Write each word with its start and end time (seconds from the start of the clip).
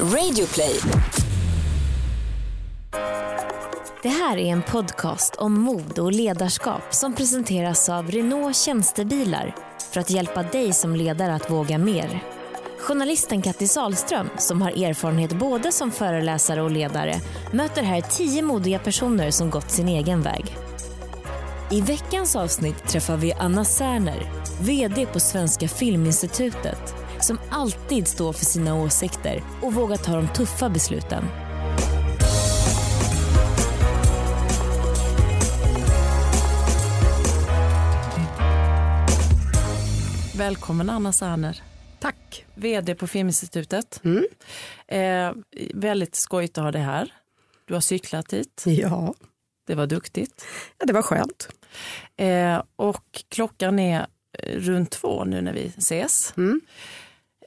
Radioplay. 0.00 0.80
Det 4.02 4.08
här 4.08 4.36
är 4.36 4.52
en 4.52 4.62
podcast 4.62 5.36
om 5.36 5.60
mod 5.60 5.98
och 5.98 6.12
ledarskap 6.12 6.94
som 6.94 7.14
presenteras 7.14 7.88
av 7.88 8.10
Renault 8.10 8.56
Tjänstebilar 8.56 9.54
för 9.92 10.00
att 10.00 10.10
hjälpa 10.10 10.42
dig 10.42 10.72
som 10.72 10.96
ledare 10.96 11.34
att 11.34 11.50
våga 11.50 11.78
mer. 11.78 12.22
Journalisten 12.78 13.42
Kattis 13.42 13.76
Ahlström 13.76 14.28
som 14.38 14.62
har 14.62 14.70
erfarenhet 14.70 15.32
både 15.32 15.72
som 15.72 15.90
föreläsare 15.90 16.62
och 16.62 16.70
ledare, 16.70 17.20
möter 17.52 17.82
här 17.82 18.00
tio 18.00 18.42
modiga 18.42 18.78
personer 18.78 19.30
som 19.30 19.50
gått 19.50 19.70
sin 19.70 19.88
egen 19.88 20.22
väg. 20.22 20.56
I 21.70 21.80
veckans 21.80 22.36
avsnitt 22.36 22.88
träffar 22.88 23.16
vi 23.16 23.32
Anna 23.32 23.64
Särner, 23.64 24.30
VD 24.60 25.06
på 25.06 25.20
Svenska 25.20 25.68
Filminstitutet, 25.68 27.03
som 27.24 27.38
alltid 27.50 28.08
står 28.08 28.32
för 28.32 28.44
sina 28.44 28.74
åsikter 28.74 29.42
och 29.62 29.74
vågar 29.74 29.96
ta 29.96 30.16
de 30.16 30.28
tuffa 30.28 30.68
besluten. 30.68 31.24
Välkommen 40.36 40.90
Anna 40.90 41.12
Särner. 41.12 41.62
Tack. 42.00 42.46
VD 42.54 42.94
på 42.94 43.06
Filminstitutet. 43.06 44.00
Mm. 44.04 44.24
Eh, 44.86 45.42
väldigt 45.74 46.14
skojigt 46.14 46.58
att 46.58 46.64
ha 46.64 46.72
dig 46.72 46.82
här. 46.82 47.12
Du 47.64 47.74
har 47.74 47.80
cyklat 47.80 48.32
hit. 48.32 48.62
Ja. 48.66 49.14
Det 49.66 49.74
var 49.74 49.86
duktigt. 49.86 50.46
ja, 50.78 50.86
det 50.86 50.92
var 50.92 51.02
skönt. 51.02 51.48
Eh, 52.16 52.62
och 52.76 53.24
klockan 53.28 53.78
är 53.78 54.06
eh, 54.38 54.58
runt 54.58 54.90
två 54.90 55.24
nu 55.24 55.40
när 55.40 55.52
vi 55.52 55.72
ses. 55.76 56.34
Mm. 56.36 56.60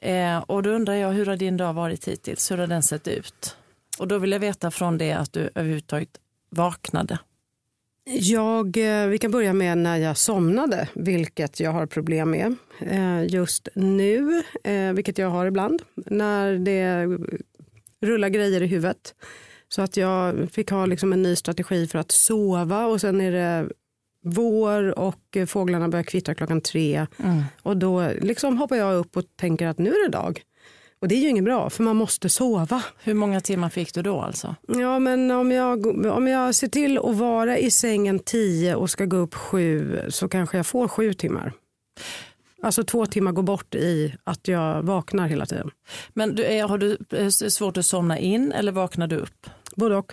Eh, 0.02 0.38
och 0.38 0.62
då 0.62 0.70
undrar 0.70 0.94
jag, 0.94 1.12
hur 1.12 1.26
har 1.26 1.36
din 1.36 1.56
dag 1.56 1.72
varit 1.72 2.08
hittills? 2.08 2.50
Hur 2.50 2.58
har 2.58 2.66
den 2.66 2.82
sett 2.82 3.08
ut? 3.08 3.56
Och 3.98 4.08
då 4.08 4.18
vill 4.18 4.32
jag 4.32 4.40
veta 4.40 4.70
från 4.70 4.98
det 4.98 5.12
att 5.12 5.32
du 5.32 5.50
överhuvudtaget 5.54 6.20
vaknade. 6.50 7.18
Jag, 8.10 8.76
eh, 8.76 9.06
vi 9.06 9.18
kan 9.18 9.30
börja 9.30 9.52
med 9.52 9.78
när 9.78 9.96
jag 9.96 10.16
somnade, 10.16 10.88
vilket 10.94 11.60
jag 11.60 11.70
har 11.70 11.86
problem 11.86 12.30
med 12.30 12.54
eh, 12.80 13.34
just 13.34 13.68
nu, 13.74 14.42
eh, 14.64 14.92
vilket 14.92 15.18
jag 15.18 15.30
har 15.30 15.46
ibland, 15.46 15.82
när 15.94 16.58
det 16.58 17.06
rullar 18.00 18.28
grejer 18.28 18.62
i 18.62 18.66
huvudet. 18.66 19.14
Så 19.68 19.82
att 19.82 19.96
jag 19.96 20.50
fick 20.52 20.70
ha 20.70 20.86
liksom 20.86 21.12
en 21.12 21.22
ny 21.22 21.36
strategi 21.36 21.86
för 21.86 21.98
att 21.98 22.10
sova 22.10 22.86
och 22.86 23.00
sen 23.00 23.20
är 23.20 23.32
det 23.32 23.68
vår 24.24 24.98
och 24.98 25.36
fåglarna 25.46 25.88
börjar 25.88 26.04
kvittra 26.04 26.34
klockan 26.34 26.60
tre. 26.60 27.06
Och 27.62 27.76
då 27.76 28.10
liksom 28.20 28.58
hoppar 28.58 28.76
jag 28.76 28.96
upp 28.96 29.16
och 29.16 29.24
tänker 29.36 29.66
att 29.66 29.78
nu 29.78 29.90
är 29.90 30.04
det 30.06 30.12
dag. 30.12 30.42
Och 31.00 31.08
det 31.08 31.14
är 31.14 31.18
ju 31.18 31.28
inget 31.28 31.44
bra, 31.44 31.70
för 31.70 31.82
man 31.82 31.96
måste 31.96 32.28
sova. 32.28 32.82
Hur 33.02 33.14
många 33.14 33.40
timmar 33.40 33.68
fick 33.68 33.94
du 33.94 34.02
då 34.02 34.20
alltså? 34.20 34.54
Ja, 34.68 34.98
men 34.98 35.30
om 35.30 35.52
jag, 35.52 36.06
om 36.06 36.28
jag 36.28 36.54
ser 36.54 36.68
till 36.68 36.98
att 36.98 37.16
vara 37.16 37.58
i 37.58 37.70
sängen 37.70 38.18
tio 38.18 38.74
och 38.74 38.90
ska 38.90 39.04
gå 39.04 39.16
upp 39.16 39.34
sju 39.34 40.00
så 40.08 40.28
kanske 40.28 40.56
jag 40.56 40.66
får 40.66 40.88
sju 40.88 41.14
timmar. 41.14 41.52
Alltså 42.62 42.84
två 42.84 43.06
timmar 43.06 43.32
går 43.32 43.42
bort 43.42 43.74
i 43.74 44.14
att 44.24 44.48
jag 44.48 44.82
vaknar 44.82 45.28
hela 45.28 45.46
tiden. 45.46 45.70
Men 46.12 46.34
du, 46.34 46.44
är, 46.44 46.64
har 46.64 46.78
du 46.78 46.98
eh, 47.12 47.28
svårt 47.28 47.76
att 47.76 47.86
somna 47.86 48.18
in 48.18 48.52
eller 48.52 48.72
vaknar 48.72 49.06
du 49.06 49.16
upp? 49.16 49.46
Både 49.76 49.96
och. 49.96 50.12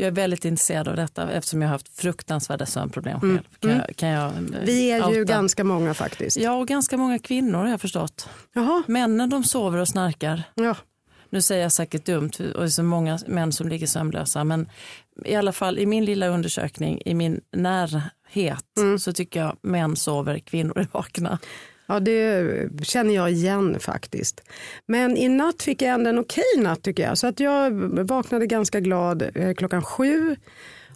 Jag 0.00 0.06
är 0.06 0.10
väldigt 0.10 0.44
intresserad 0.44 0.88
av 0.88 0.96
detta 0.96 1.30
eftersom 1.30 1.62
jag 1.62 1.68
har 1.68 1.72
haft 1.72 1.88
fruktansvärda 2.00 2.66
sömnproblem 2.66 3.20
själv. 3.20 3.40
Kan, 3.60 3.70
jag, 3.70 3.96
kan 3.96 4.08
jag, 4.08 4.32
eh, 4.32 4.38
Mm. 4.38 4.54
Vi 4.64 4.90
är 4.90 5.10
ju 5.10 5.20
outa? 5.20 5.32
ganska 5.32 5.64
många 5.64 5.94
faktiskt. 5.94 6.36
Ja, 6.36 6.52
och 6.52 6.68
ganska 6.68 6.96
många 6.96 7.18
kvinnor 7.18 7.58
har 7.58 7.68
jag 7.68 7.80
förstått. 7.80 8.28
Jaha, 8.54 8.82
Männen 8.86 9.30
de 9.30 9.44
sover 9.44 9.78
och 9.78 9.88
snarkar. 9.88 10.42
ja. 10.54 10.76
Nu 11.30 11.42
säger 11.42 11.62
jag 11.62 11.72
säkert 11.72 12.04
dumt 12.04 12.30
och 12.38 12.60
det 12.60 12.66
är 12.66 12.68
så 12.68 12.82
många 12.82 13.18
män 13.26 13.52
som 13.52 13.68
ligger 13.68 13.86
sömnlösa 13.86 14.44
men 14.44 14.68
i 15.24 15.34
alla 15.34 15.52
fall 15.52 15.78
i 15.78 15.86
min 15.86 16.04
lilla 16.04 16.26
undersökning 16.28 17.02
i 17.04 17.14
min 17.14 17.40
närhet 17.56 18.64
Mm. 18.78 18.98
så 18.98 19.12
tycker 19.12 19.40
jag 19.40 19.56
män 19.62 19.96
sover, 19.96 20.38
kvinnor 20.38 20.78
är 20.78 20.88
vakna. 20.92 21.38
Ja, 21.88 22.00
det 22.00 22.68
känner 22.82 23.14
jag 23.14 23.30
igen 23.30 23.80
faktiskt. 23.80 24.40
Men 24.86 25.16
i 25.16 25.28
natt 25.28 25.62
fick 25.62 25.82
jag 25.82 25.94
ändå 25.94 26.10
en 26.10 26.18
okej 26.18 26.44
natt 26.58 26.82
tycker 26.82 27.02
jag. 27.02 27.18
Så 27.18 27.26
att 27.26 27.40
jag 27.40 27.70
vaknade 28.04 28.46
ganska 28.46 28.80
glad 28.80 29.30
eh, 29.34 29.54
klockan 29.54 29.82
sju 29.82 30.36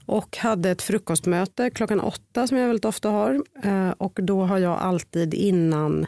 och 0.06 0.36
hade 0.36 0.70
ett 0.70 0.82
frukostmöte 0.82 1.70
klockan 1.70 2.00
åtta 2.00 2.46
som 2.46 2.56
jag 2.56 2.66
väldigt 2.66 2.84
ofta 2.84 3.08
har. 3.08 3.42
Eh, 3.64 3.90
och 3.90 4.18
då 4.22 4.42
har 4.42 4.58
jag 4.58 4.78
alltid 4.78 5.34
innan 5.34 6.06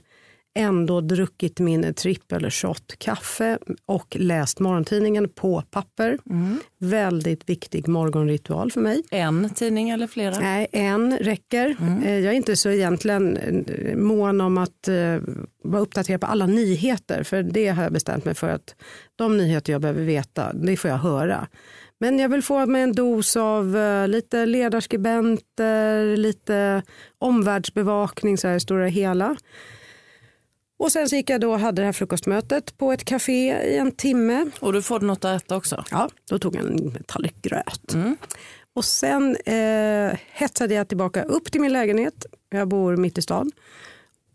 ändå 0.54 1.00
druckit 1.00 1.60
min 1.60 1.94
trippel 1.94 2.50
shot 2.50 2.94
kaffe 2.98 3.58
och 3.86 4.16
läst 4.20 4.60
morgontidningen 4.60 5.28
på 5.28 5.62
papper. 5.70 6.18
Väldigt 6.78 7.48
viktig 7.48 7.88
morgonritual 7.88 8.72
för 8.72 8.80
mig. 8.80 9.02
En 9.10 9.50
tidning 9.54 9.90
eller 9.90 10.06
flera? 10.06 10.38
Nej, 10.38 10.66
en 10.72 11.18
räcker. 11.18 11.76
Eh, 12.04 12.18
Jag 12.18 12.32
är 12.32 12.36
inte 12.36 12.56
så 12.56 12.70
egentligen 12.70 13.36
eh, 13.36 13.96
mån 13.96 14.40
om 14.40 14.58
att 14.58 14.88
eh, 14.88 15.18
vara 15.64 15.82
uppdaterad 15.82 16.20
på 16.20 16.26
alla 16.26 16.46
nyheter. 16.46 17.22
För 17.22 17.42
det 17.42 17.68
har 17.68 17.82
jag 17.82 17.92
bestämt 17.92 18.24
mig 18.24 18.34
för 18.34 18.48
att 18.48 18.74
de 19.16 19.36
nyheter 19.36 19.72
jag 19.72 19.80
behöver 19.82 20.02
veta, 20.02 20.52
det 20.52 20.76
får 20.76 20.90
jag 20.90 20.98
höra. 20.98 21.48
Men 22.00 22.18
jag 22.18 22.28
vill 22.28 22.42
få 22.42 22.66
med 22.66 22.82
en 22.84 22.92
dos 22.92 23.36
av 23.36 23.76
lite 24.08 24.46
ledarskribenter, 24.46 26.16
lite 26.16 26.82
omvärldsbevakning 27.18 28.38
så 28.38 28.48
här 28.48 28.56
i 28.56 28.60
stora 28.60 28.86
hela. 28.86 29.36
Och 30.78 30.92
sen 30.92 31.08
så 31.08 31.16
gick 31.16 31.30
jag 31.30 31.40
då 31.40 31.52
och 31.52 31.60
hade 31.60 31.82
det 31.82 31.86
här 31.86 31.92
frukostmötet 31.92 32.78
på 32.78 32.92
ett 32.92 33.04
café 33.04 33.62
i 33.62 33.76
en 33.78 33.92
timme. 33.92 34.46
Och 34.60 34.72
du 34.72 34.82
får 34.82 35.00
något 35.00 35.24
att 35.24 35.42
äta 35.42 35.56
också? 35.56 35.84
Ja, 35.90 36.08
då 36.30 36.38
tog 36.38 36.56
jag 36.56 36.66
en 36.66 36.96
tallrik 37.06 37.42
gröt. 37.42 37.94
Och 38.74 38.84
sen 38.84 39.36
eh, 39.36 40.18
hetsade 40.32 40.74
jag 40.74 40.88
tillbaka 40.88 41.22
upp 41.22 41.52
till 41.52 41.60
min 41.60 41.72
lägenhet. 41.72 42.26
Jag 42.50 42.68
bor 42.68 42.96
mitt 42.96 43.18
i 43.18 43.22
stan. 43.22 43.50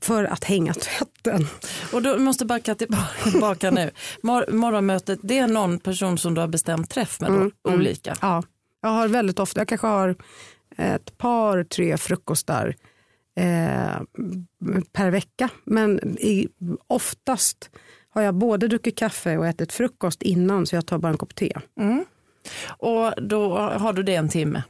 För 0.02 0.24
att 0.24 0.44
hänga 0.44 0.74
tvätten. 0.74 1.48
Och 1.94 2.02
du 2.02 2.18
måste 2.18 2.46
backa 2.46 2.76
tillbaka, 2.76 3.08
tillbaka 3.32 3.72
nu. 3.72 3.92
Mor- 4.24 4.52
morgonmötet, 4.52 5.20
det 5.24 5.38
är 5.40 5.48
någon 5.48 5.80
person 5.80 6.18
som 6.18 6.34
du 6.34 6.42
har 6.42 6.48
bestämt 6.48 6.90
träff 6.90 7.22
med 7.22 7.32
då, 7.32 7.72
olika? 7.74 8.16
Ja, 8.22 8.44
jag 8.82 8.90
har 8.90 9.08
väldigt 9.08 9.40
ofta, 9.40 9.60
jag 9.60 9.68
kanske 9.68 9.88
har 9.88 10.16
ett 10.78 11.18
par, 11.18 11.64
tre 11.64 11.98
frukostar 11.98 12.76
eh, 13.35 14.01
per 14.91 15.12
vecka. 15.12 15.50
Men 15.63 16.17
i, 16.17 16.47
oftast 16.88 17.69
har 18.09 18.22
jag 18.22 18.35
både 18.35 18.67
druckit 18.67 18.97
kaffe 18.97 19.38
och 19.38 19.47
ätit 19.47 19.73
frukost 19.73 20.22
innan 20.22 20.66
så 20.66 20.75
jag 20.75 20.85
tar 20.85 20.97
bara 20.97 21.12
en 21.12 21.17
kopp 21.17 21.35
te. 21.35 21.53
Mm. 21.79 22.06
Och 22.68 23.14
då 23.18 23.58
har 23.58 23.94
du 23.94 24.04
det 24.04 24.16
en 24.16 24.30
timme? 24.30 24.64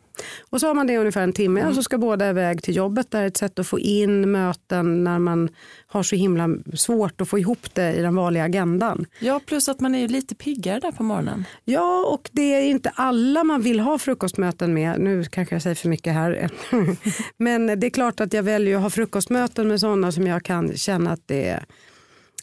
Och 0.49 0.59
så 0.59 0.67
har 0.67 0.73
man 0.73 0.87
det 0.87 0.97
ungefär 0.97 1.21
en 1.21 1.33
timme 1.33 1.65
och 1.65 1.75
så 1.75 1.83
ska 1.83 1.97
båda 1.97 2.29
iväg 2.29 2.63
till 2.63 2.75
jobbet. 2.75 3.11
Det 3.11 3.17
är 3.17 3.27
ett 3.27 3.37
sätt 3.37 3.59
att 3.59 3.67
få 3.67 3.79
in 3.79 4.31
möten 4.31 5.03
när 5.03 5.19
man 5.19 5.49
har 5.87 6.03
så 6.03 6.15
himla 6.15 6.49
svårt 6.73 7.21
att 7.21 7.29
få 7.29 7.39
ihop 7.39 7.73
det 7.73 7.93
i 7.93 8.01
den 8.01 8.15
vanliga 8.15 8.43
agendan. 8.43 9.05
Ja, 9.19 9.39
plus 9.45 9.69
att 9.69 9.79
man 9.79 9.95
är 9.95 9.99
ju 9.99 10.07
lite 10.07 10.35
piggare 10.35 10.79
där 10.79 10.91
på 10.91 11.03
morgonen. 11.03 11.45
Ja, 11.65 12.05
och 12.05 12.29
det 12.31 12.55
är 12.55 12.61
inte 12.61 12.91
alla 12.95 13.43
man 13.43 13.61
vill 13.61 13.79
ha 13.79 13.99
frukostmöten 13.99 14.73
med. 14.73 14.99
Nu 14.99 15.23
kanske 15.23 15.55
jag 15.55 15.61
säger 15.61 15.75
för 15.75 15.89
mycket 15.89 16.13
här. 16.13 16.49
Men 17.37 17.79
det 17.79 17.87
är 17.87 17.91
klart 17.91 18.19
att 18.19 18.33
jag 18.33 18.43
väljer 18.43 18.75
att 18.75 18.81
ha 18.81 18.89
frukostmöten 18.89 19.67
med 19.67 19.79
sådana 19.79 20.11
som 20.11 20.27
jag 20.27 20.43
kan 20.43 20.77
känna 20.77 21.11
att 21.11 21.27
det 21.27 21.49
är 21.49 21.65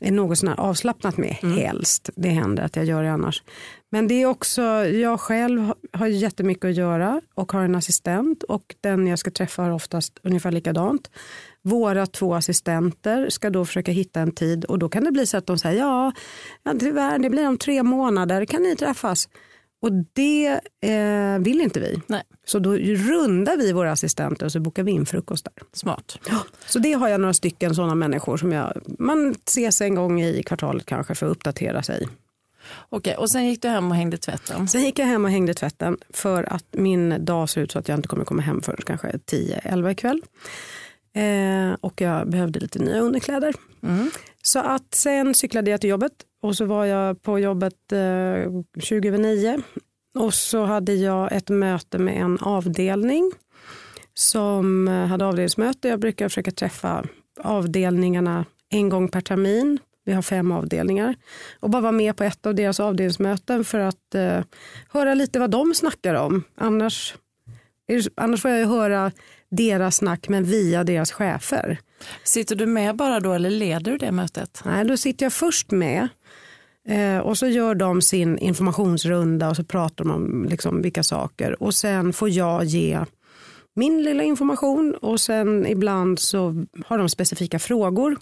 något 0.00 0.38
sån 0.38 0.48
avslappnat 0.48 1.16
med 1.16 1.30
helst. 1.30 2.10
Det 2.16 2.28
händer 2.28 2.62
att 2.62 2.76
jag 2.76 2.84
gör 2.84 3.02
det 3.02 3.12
annars. 3.12 3.42
Men 3.90 4.08
det 4.08 4.22
är 4.22 4.26
också, 4.26 4.62
jag 4.86 5.20
själv 5.20 5.72
har 5.92 6.06
jättemycket 6.06 6.64
att 6.64 6.74
göra 6.74 7.20
och 7.34 7.52
har 7.52 7.60
en 7.60 7.74
assistent 7.74 8.42
och 8.42 8.74
den 8.80 9.06
jag 9.06 9.18
ska 9.18 9.30
träffa 9.30 9.62
har 9.62 9.70
oftast 9.70 10.18
ungefär 10.22 10.52
likadant. 10.52 11.10
Våra 11.62 12.06
två 12.06 12.34
assistenter 12.34 13.30
ska 13.30 13.50
då 13.50 13.64
försöka 13.64 13.92
hitta 13.92 14.20
en 14.20 14.32
tid 14.32 14.64
och 14.64 14.78
då 14.78 14.88
kan 14.88 15.04
det 15.04 15.12
bli 15.12 15.26
så 15.26 15.36
att 15.36 15.46
de 15.46 15.58
säger 15.58 15.80
ja, 15.80 16.12
ja 16.62 16.74
tyvärr 16.80 17.18
det 17.18 17.30
blir 17.30 17.48
om 17.48 17.58
tre 17.58 17.82
månader, 17.82 18.44
kan 18.44 18.62
ni 18.62 18.76
träffas? 18.76 19.28
Och 19.82 19.92
det 20.12 20.60
eh, 20.80 21.38
vill 21.38 21.60
inte 21.60 21.80
vi. 21.80 22.00
Nej. 22.06 22.22
Så 22.44 22.58
då 22.58 22.76
rundar 22.76 23.56
vi 23.56 23.72
våra 23.72 23.92
assistenter 23.92 24.46
och 24.46 24.52
så 24.52 24.60
bokar 24.60 24.82
vi 24.82 24.92
in 24.92 25.06
frukost 25.06 25.44
där. 25.44 25.52
Smart. 25.72 26.18
Så 26.66 26.78
det 26.78 26.92
har 26.92 27.08
jag 27.08 27.20
några 27.20 27.34
stycken 27.34 27.74
sådana 27.74 27.94
människor 27.94 28.36
som 28.36 28.52
jag, 28.52 28.72
man 28.98 29.34
ses 29.46 29.80
en 29.80 29.94
gång 29.94 30.22
i 30.22 30.42
kvartalet 30.42 30.86
kanske 30.86 31.14
för 31.14 31.26
att 31.26 31.32
uppdatera 31.32 31.82
sig. 31.82 32.08
Okej, 32.88 33.14
och 33.16 33.30
sen 33.30 33.46
gick 33.46 33.62
du 33.62 33.68
hem 33.68 33.90
och 33.90 33.96
hängde 33.96 34.16
tvätten. 34.16 34.68
Sen 34.68 34.82
gick 34.82 34.98
jag 34.98 35.06
hem 35.06 35.24
och 35.24 35.30
hängde 35.30 35.54
tvätten 35.54 35.96
för 36.10 36.52
att 36.52 36.64
min 36.70 37.24
dag 37.24 37.48
ser 37.48 37.60
ut 37.60 37.72
så 37.72 37.78
att 37.78 37.88
jag 37.88 37.98
inte 37.98 38.08
kommer 38.08 38.24
komma 38.24 38.42
hem 38.42 38.62
förrän 38.62 38.80
kanske 38.86 39.08
10-11 39.08 39.90
ikväll. 39.90 40.22
Eh, 41.14 41.76
och 41.80 42.00
jag 42.00 42.30
behövde 42.30 42.60
lite 42.60 42.78
nya 42.78 43.00
underkläder. 43.00 43.54
Så 44.46 44.58
att 44.58 44.94
sen 44.94 45.34
cyklade 45.34 45.70
jag 45.70 45.80
till 45.80 45.90
jobbet 45.90 46.12
och 46.42 46.56
så 46.56 46.64
var 46.64 46.84
jag 46.84 47.22
på 47.22 47.38
jobbet 47.38 47.92
eh, 47.92 48.80
20 48.82 49.08
över 49.08 49.18
9. 49.18 49.60
Och 50.14 50.34
så 50.34 50.64
hade 50.64 50.94
jag 50.94 51.32
ett 51.32 51.48
möte 51.48 51.98
med 51.98 52.16
en 52.16 52.38
avdelning 52.38 53.32
som 54.14 54.88
eh, 54.88 55.06
hade 55.06 55.26
avdelningsmöte. 55.26 55.88
Jag 55.88 56.00
brukar 56.00 56.28
försöka 56.28 56.50
träffa 56.50 57.04
avdelningarna 57.40 58.44
en 58.68 58.88
gång 58.88 59.08
per 59.08 59.20
termin 59.20 59.78
Vi 60.04 60.12
har 60.12 60.22
fem 60.22 60.52
avdelningar. 60.52 61.14
Och 61.60 61.70
bara 61.70 61.82
vara 61.82 61.92
med 61.92 62.16
på 62.16 62.24
ett 62.24 62.46
av 62.46 62.54
deras 62.54 62.80
avdelningsmöten 62.80 63.64
för 63.64 63.78
att 63.78 64.14
eh, 64.14 64.40
höra 64.88 65.14
lite 65.14 65.38
vad 65.38 65.50
de 65.50 65.74
snackar 65.74 66.14
om. 66.14 66.42
Annars, 66.54 67.14
annars 68.14 68.42
får 68.42 68.50
jag 68.50 68.60
ju 68.60 68.66
höra 68.66 69.12
deras 69.50 69.96
snack 69.96 70.28
men 70.28 70.44
via 70.44 70.84
deras 70.84 71.12
chefer. 71.12 71.80
Sitter 72.24 72.56
du 72.56 72.66
med 72.66 72.96
bara 72.96 73.20
då 73.20 73.32
eller 73.32 73.50
leder 73.50 73.92
du 73.92 73.98
det 73.98 74.12
mötet? 74.12 74.62
Nej, 74.64 74.84
då 74.84 74.96
sitter 74.96 75.26
jag 75.26 75.32
först 75.32 75.70
med 75.70 76.08
eh, 76.88 77.18
och 77.18 77.38
så 77.38 77.46
gör 77.46 77.74
de 77.74 78.02
sin 78.02 78.38
informationsrunda 78.38 79.50
och 79.50 79.56
så 79.56 79.64
pratar 79.64 80.04
de 80.04 80.10
om 80.10 80.46
liksom 80.50 80.82
vilka 80.82 81.02
saker 81.02 81.62
och 81.62 81.74
sen 81.74 82.12
får 82.12 82.30
jag 82.30 82.64
ge 82.64 83.04
min 83.76 84.02
lilla 84.02 84.22
information 84.22 84.94
och 84.94 85.20
sen 85.20 85.66
ibland 85.66 86.18
så 86.18 86.64
har 86.86 86.98
de 86.98 87.08
specifika 87.08 87.58
frågor. 87.58 88.18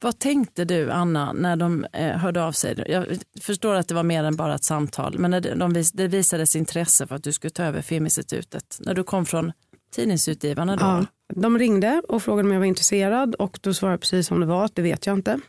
Vad 0.00 0.18
tänkte 0.18 0.64
du 0.64 0.90
Anna 0.90 1.32
när 1.32 1.56
de 1.56 1.86
eh, 1.92 2.16
hörde 2.16 2.44
av 2.44 2.52
sig? 2.52 2.84
Jag 2.88 3.06
förstår 3.40 3.74
att 3.74 3.88
det 3.88 3.94
var 3.94 4.02
mer 4.02 4.24
än 4.24 4.36
bara 4.36 4.54
ett 4.54 4.64
samtal 4.64 5.18
men 5.18 5.30
när 5.30 5.56
de 5.56 5.72
vis 5.72 5.92
det 5.92 6.08
visades 6.08 6.56
intresse 6.56 7.06
för 7.06 7.14
att 7.14 7.24
du 7.24 7.32
skulle 7.32 7.50
ta 7.50 7.64
över 7.64 7.82
Filminstitutet. 7.82 8.78
När 8.80 8.94
du 8.94 9.04
kom 9.04 9.26
från 9.26 9.52
tidningsutgivarna 9.90 10.76
då? 10.76 10.84
Ja, 10.84 11.06
de 11.34 11.58
ringde 11.58 12.02
och 12.08 12.22
frågade 12.22 12.48
om 12.48 12.52
jag 12.52 12.60
var 12.60 12.66
intresserad 12.66 13.34
och 13.34 13.58
då 13.62 13.74
svarade 13.74 13.92
jag 13.92 14.00
precis 14.00 14.26
som 14.26 14.40
det 14.40 14.46
var 14.46 14.64
att 14.64 14.74
det 14.74 14.82
vet 14.82 15.06
jag 15.06 15.18
inte. 15.18 15.40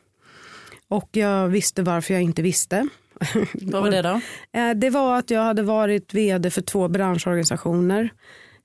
Och 0.87 1.09
jag 1.11 1.47
visste 1.47 1.83
varför 1.83 2.13
jag 2.13 2.23
inte 2.23 2.41
visste. 2.41 2.87
Vad 3.53 3.83
var 3.83 3.91
det 3.91 4.01
då? 4.01 4.21
Eh, 4.59 4.73
det 4.75 4.89
var 4.89 5.17
att 5.17 5.29
jag 5.29 5.41
hade 5.41 5.61
varit 5.61 6.13
vd 6.13 6.49
för 6.49 6.61
två 6.61 6.87
branschorganisationer 6.87 8.09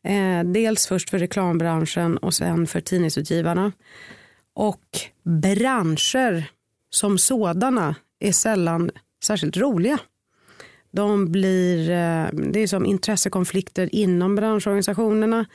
Eh, 0.05 0.44
dels 0.44 0.87
först 0.87 1.11
för 1.11 1.19
reklambranschen 1.19 2.17
och 2.17 2.35
sen 2.35 2.67
för 2.67 2.81
tidningsutgivarna. 2.81 3.73
Och 4.55 4.85
branscher 5.25 6.50
som 6.91 7.19
sådana 7.19 7.94
är 8.20 8.32
sällan 8.32 8.91
särskilt 9.25 9.56
roliga. 9.56 9.99
De 10.94 11.32
blir, 11.32 11.91
eh, 11.91 12.26
det 12.32 12.61
är 12.61 12.67
som 12.67 12.87
intressekonflikter 12.87 13.94
inom 13.94 14.35
branschorganisationerna. 14.35 15.46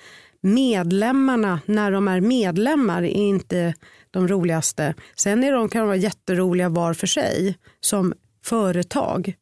Medlemmarna, 0.41 1.59
när 1.65 1.91
de 1.91 2.07
är 2.07 2.21
medlemmar, 2.21 3.03
är 3.03 3.07
inte 3.07 3.73
de 4.11 4.27
roligaste. 4.27 4.93
Sen 5.15 5.43
är 5.43 5.51
de, 5.51 5.69
kan 5.69 5.79
de 5.79 5.87
vara 5.87 5.97
jätteroliga 5.97 6.69
var 6.69 6.93
för 6.93 7.07
sig 7.07 7.57
som 7.79 8.13
företag. 8.45 9.33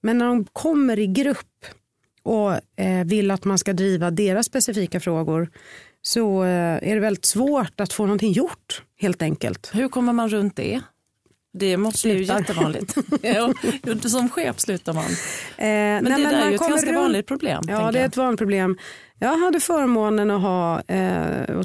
Men 0.00 0.18
när 0.18 0.26
de 0.26 0.44
kommer 0.44 0.98
i 0.98 1.06
grupp 1.06 1.64
och 2.22 2.80
eh, 2.80 3.04
vill 3.04 3.30
att 3.30 3.44
man 3.44 3.58
ska 3.58 3.72
driva 3.72 4.10
deras 4.10 4.46
specifika 4.46 5.00
frågor 5.00 5.50
så 6.02 6.44
eh, 6.44 6.90
är 6.90 6.94
det 6.94 7.00
väldigt 7.00 7.24
svårt 7.24 7.80
att 7.80 7.92
få 7.92 8.02
någonting 8.02 8.32
gjort 8.32 8.82
helt 9.00 9.22
enkelt. 9.22 9.70
Hur 9.74 9.88
kommer 9.88 10.12
man 10.12 10.28
runt 10.28 10.56
det? 10.56 10.80
Det 11.58 11.76
måste 11.76 12.08
ju 12.08 12.22
jättevanligt. 12.24 12.96
ja, 13.22 13.54
som 14.08 14.28
chef 14.30 14.60
slutar 14.60 14.92
man. 14.92 15.04
Eh, 15.04 15.12
men 15.58 16.04
nej, 16.04 16.12
det 16.12 16.18
men 16.18 16.22
där 16.22 16.46
är 16.46 16.48
ju 16.48 16.54
ett 16.54 16.60
ganska 16.60 16.90
runt... 16.90 16.98
vanligt 16.98 17.26
problem. 17.26 17.64
Ja, 17.68 17.92
det 17.92 18.00
är 18.00 18.06
ett 18.06 18.16
vanligt 18.16 18.38
problem. 18.38 18.78
Jag 19.18 19.38
hade 19.38 19.60
förmånen 19.60 20.30
att 20.30 20.42
ha 20.42 20.80
eh, 20.80 21.62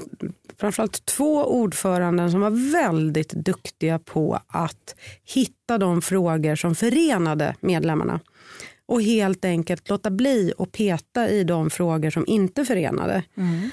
framförallt 0.60 1.06
två 1.06 1.45
ordföranden 1.45 2.31
som 2.31 2.42
var 2.42 2.72
väldigt 2.72 3.30
duktiga 3.30 4.00
på 4.00 4.40
att 4.48 4.95
hitta 5.34 5.78
de 5.78 6.01
frågor 6.01 6.56
som 6.56 6.75
förenade 6.75 7.56
medlemmarna 7.60 8.19
och 8.86 9.01
helt 9.01 9.45
enkelt 9.45 9.90
låta 9.90 10.12
bli 10.12 10.54
att 10.57 10.72
peta 10.72 11.30
i 11.30 11.44
de 11.44 11.69
frågor 11.69 12.10
som 12.10 12.28
inte 12.28 12.66
förenade. 12.66 13.24
Mm. 13.38 13.69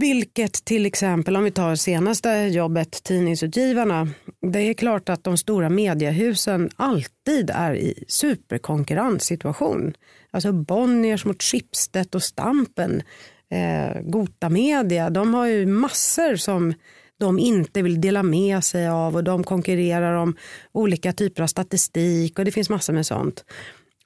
Vilket 0.00 0.64
till 0.64 0.86
exempel 0.86 1.36
om 1.36 1.44
vi 1.44 1.50
tar 1.50 1.74
senaste 1.74 2.28
jobbet 2.30 3.02
Tidningsutgivarna. 3.02 4.08
Det 4.52 4.58
är 4.58 4.74
klart 4.74 5.08
att 5.08 5.24
de 5.24 5.36
stora 5.36 5.68
mediehusen 5.68 6.70
alltid 6.76 7.50
är 7.54 7.74
i 7.74 8.04
superkonkurrenssituation. 8.08 9.94
Alltså 10.30 10.52
Bonniers 10.52 11.24
mot 11.24 11.42
Schibsted 11.42 12.14
och 12.14 12.22
Stampen. 12.22 13.02
Eh, 13.50 14.00
Gota 14.02 14.48
Media, 14.48 15.10
de 15.10 15.34
har 15.34 15.46
ju 15.46 15.66
massor 15.66 16.36
som 16.36 16.74
de 17.18 17.38
inte 17.38 17.82
vill 17.82 18.00
dela 18.00 18.22
med 18.22 18.64
sig 18.64 18.88
av 18.88 19.16
och 19.16 19.24
de 19.24 19.44
konkurrerar 19.44 20.14
om 20.14 20.36
olika 20.72 21.12
typer 21.12 21.42
av 21.42 21.46
statistik 21.46 22.38
och 22.38 22.44
det 22.44 22.52
finns 22.52 22.70
massor 22.70 22.92
med 22.92 23.06
sånt. 23.06 23.44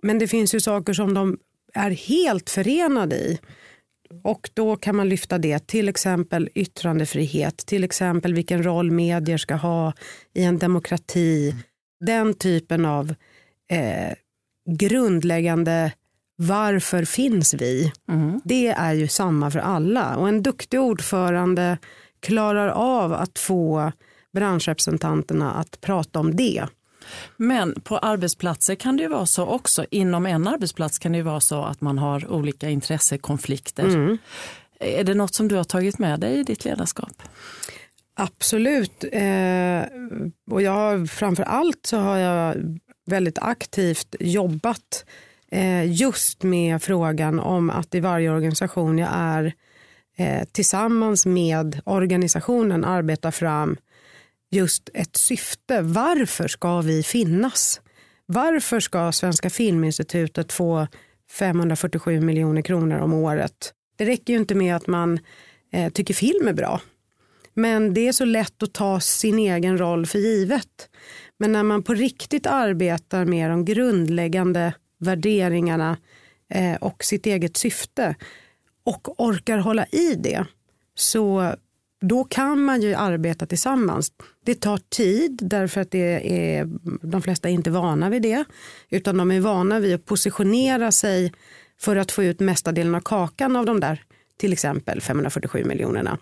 Men 0.02 0.18
det 0.18 0.28
finns 0.28 0.54
ju 0.54 0.60
saker 0.60 0.92
som 0.92 1.14
de 1.14 1.38
är 1.74 1.90
helt 1.90 2.50
förenade 2.50 3.16
i. 3.16 3.38
Och 4.22 4.50
då 4.54 4.76
kan 4.76 4.96
man 4.96 5.08
lyfta 5.08 5.38
det, 5.38 5.66
till 5.66 5.88
exempel 5.88 6.48
yttrandefrihet, 6.54 7.56
till 7.56 7.84
exempel 7.84 8.34
vilken 8.34 8.62
roll 8.62 8.90
medier 8.90 9.38
ska 9.38 9.54
ha 9.54 9.92
i 10.34 10.44
en 10.44 10.58
demokrati. 10.58 11.54
Den 12.00 12.34
typen 12.34 12.84
av 12.84 13.14
eh, 13.70 14.12
grundläggande 14.78 15.92
varför 16.36 17.04
finns 17.04 17.54
vi? 17.54 17.92
Mm. 18.08 18.40
Det 18.44 18.68
är 18.68 18.92
ju 18.92 19.08
samma 19.08 19.50
för 19.50 19.58
alla 19.58 20.16
och 20.16 20.28
en 20.28 20.42
duktig 20.42 20.80
ordförande 20.80 21.78
klarar 22.20 22.68
av 22.68 23.12
att 23.12 23.38
få 23.38 23.92
branschrepresentanterna 24.34 25.52
att 25.52 25.80
prata 25.80 26.18
om 26.20 26.36
det. 26.36 26.66
Men 27.36 27.80
på 27.80 27.98
arbetsplatser 27.98 28.74
kan 28.74 28.96
det 28.96 29.02
ju 29.02 29.08
vara 29.08 29.26
så 29.26 29.46
också. 29.46 29.84
Inom 29.90 30.26
en 30.26 30.48
arbetsplats 30.48 30.98
kan 30.98 31.12
det 31.12 31.18
ju 31.18 31.24
vara 31.24 31.40
så 31.40 31.62
att 31.62 31.80
man 31.80 31.98
har 31.98 32.32
olika 32.32 32.70
intressekonflikter. 32.70 33.84
Mm. 33.84 34.18
Är 34.80 35.04
det 35.04 35.14
något 35.14 35.34
som 35.34 35.48
du 35.48 35.56
har 35.56 35.64
tagit 35.64 35.98
med 35.98 36.20
dig 36.20 36.38
i 36.38 36.42
ditt 36.42 36.64
ledarskap? 36.64 37.22
Absolut. 38.16 39.04
Eh, 39.12 39.82
och 40.50 40.62
jag 40.62 41.10
framför 41.10 41.42
allt 41.42 41.86
så 41.86 41.96
har 41.96 42.16
jag 42.16 42.56
väldigt 43.06 43.38
aktivt 43.38 44.14
jobbat 44.20 45.04
eh, 45.50 45.92
just 45.92 46.42
med 46.42 46.82
frågan 46.82 47.40
om 47.40 47.70
att 47.70 47.94
i 47.94 48.00
varje 48.00 48.30
organisation 48.30 48.98
jag 48.98 49.10
är 49.12 49.54
eh, 50.16 50.44
tillsammans 50.52 51.26
med 51.26 51.80
organisationen 51.84 52.84
arbeta 52.84 53.32
fram 53.32 53.76
just 54.54 54.88
ett 54.94 55.16
syfte. 55.16 55.82
Varför 55.82 56.48
ska 56.48 56.80
vi 56.80 57.02
finnas? 57.02 57.80
Varför 58.26 58.80
ska 58.80 59.12
Svenska 59.12 59.50
Filminstitutet 59.50 60.52
få 60.52 60.86
547 61.30 62.20
miljoner 62.20 62.62
kronor 62.62 62.98
om 62.98 63.12
året? 63.14 63.72
Det 63.96 64.04
räcker 64.04 64.32
ju 64.32 64.38
inte 64.38 64.54
med 64.54 64.76
att 64.76 64.86
man 64.86 65.18
eh, 65.72 65.92
tycker 65.92 66.14
film 66.14 66.48
är 66.48 66.52
bra. 66.52 66.80
Men 67.54 67.94
det 67.94 68.08
är 68.08 68.12
så 68.12 68.24
lätt 68.24 68.62
att 68.62 68.72
ta 68.72 69.00
sin 69.00 69.38
egen 69.38 69.78
roll 69.78 70.06
för 70.06 70.18
givet. 70.18 70.88
Men 71.38 71.52
när 71.52 71.62
man 71.62 71.82
på 71.82 71.94
riktigt 71.94 72.46
arbetar 72.46 73.24
med 73.24 73.50
de 73.50 73.64
grundläggande 73.64 74.72
värderingarna 74.98 75.96
eh, 76.50 76.74
och 76.74 77.04
sitt 77.04 77.26
eget 77.26 77.56
syfte 77.56 78.14
och 78.84 79.20
orkar 79.20 79.58
hålla 79.58 79.86
i 79.86 80.14
det 80.14 80.44
så 80.94 81.54
då 82.08 82.24
kan 82.24 82.64
man 82.64 82.82
ju 82.82 82.94
arbeta 82.94 83.46
tillsammans. 83.46 84.12
Det 84.44 84.54
tar 84.54 84.78
tid 84.88 85.38
därför 85.42 85.80
att 85.80 85.90
det 85.90 86.46
är, 86.56 86.68
de 87.02 87.22
flesta 87.22 87.48
är 87.48 87.52
inte 87.52 87.70
vana 87.70 88.10
vid 88.10 88.22
det. 88.22 88.44
Utan 88.90 89.16
de 89.16 89.30
är 89.30 89.40
vana 89.40 89.80
vid 89.80 89.94
att 89.94 90.04
positionera 90.04 90.92
sig 90.92 91.32
för 91.80 91.96
att 91.96 92.12
få 92.12 92.24
ut 92.24 92.40
mesta 92.40 92.72
delen 92.72 92.94
av 92.94 93.00
kakan 93.00 93.56
av 93.56 93.66
de 93.66 93.80
där 93.80 94.02
till 94.38 94.52
exempel 94.52 95.00
547 95.00 95.64
miljonerna. 95.64 96.18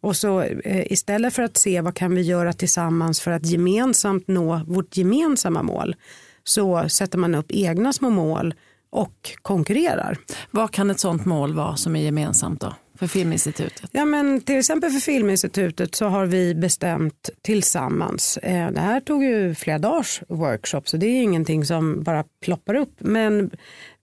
Och 0.00 0.16
så 0.16 0.40
eh, 0.40 0.92
istället 0.92 1.34
för 1.34 1.42
att 1.42 1.56
se 1.56 1.80
vad 1.80 1.94
kan 1.94 2.14
vi 2.14 2.22
göra 2.22 2.52
tillsammans 2.52 3.20
för 3.20 3.30
att 3.30 3.46
gemensamt 3.46 4.28
nå 4.28 4.60
vårt 4.66 4.96
gemensamma 4.96 5.62
mål 5.62 5.96
så 6.44 6.88
sätter 6.88 7.18
man 7.18 7.34
upp 7.34 7.46
egna 7.48 7.92
små 7.92 8.10
mål 8.10 8.54
och 8.90 9.30
konkurrerar. 9.42 10.18
Vad 10.50 10.70
kan 10.72 10.90
ett 10.90 11.00
sånt 11.00 11.24
mål 11.24 11.54
vara 11.54 11.76
som 11.76 11.96
är 11.96 12.00
gemensamt 12.00 12.60
då? 12.60 12.74
För 13.00 13.06
Filminstitutet? 13.06 13.90
Ja, 13.92 14.04
men 14.04 14.40
till 14.40 14.58
exempel 14.58 14.90
för 14.90 15.00
Filminstitutet 15.00 15.94
så 15.94 16.06
har 16.06 16.26
vi 16.26 16.54
bestämt 16.54 17.30
tillsammans. 17.42 18.36
Eh, 18.36 18.70
det 18.70 18.80
här 18.80 19.00
tog 19.00 19.24
ju 19.24 19.54
flera 19.54 19.78
dagars 19.78 20.22
workshop 20.28 20.82
så 20.84 20.96
det 20.96 21.06
är 21.06 21.22
ingenting 21.22 21.64
som 21.64 22.02
bara 22.02 22.24
ploppar 22.44 22.74
upp. 22.74 22.94
Men 22.98 23.50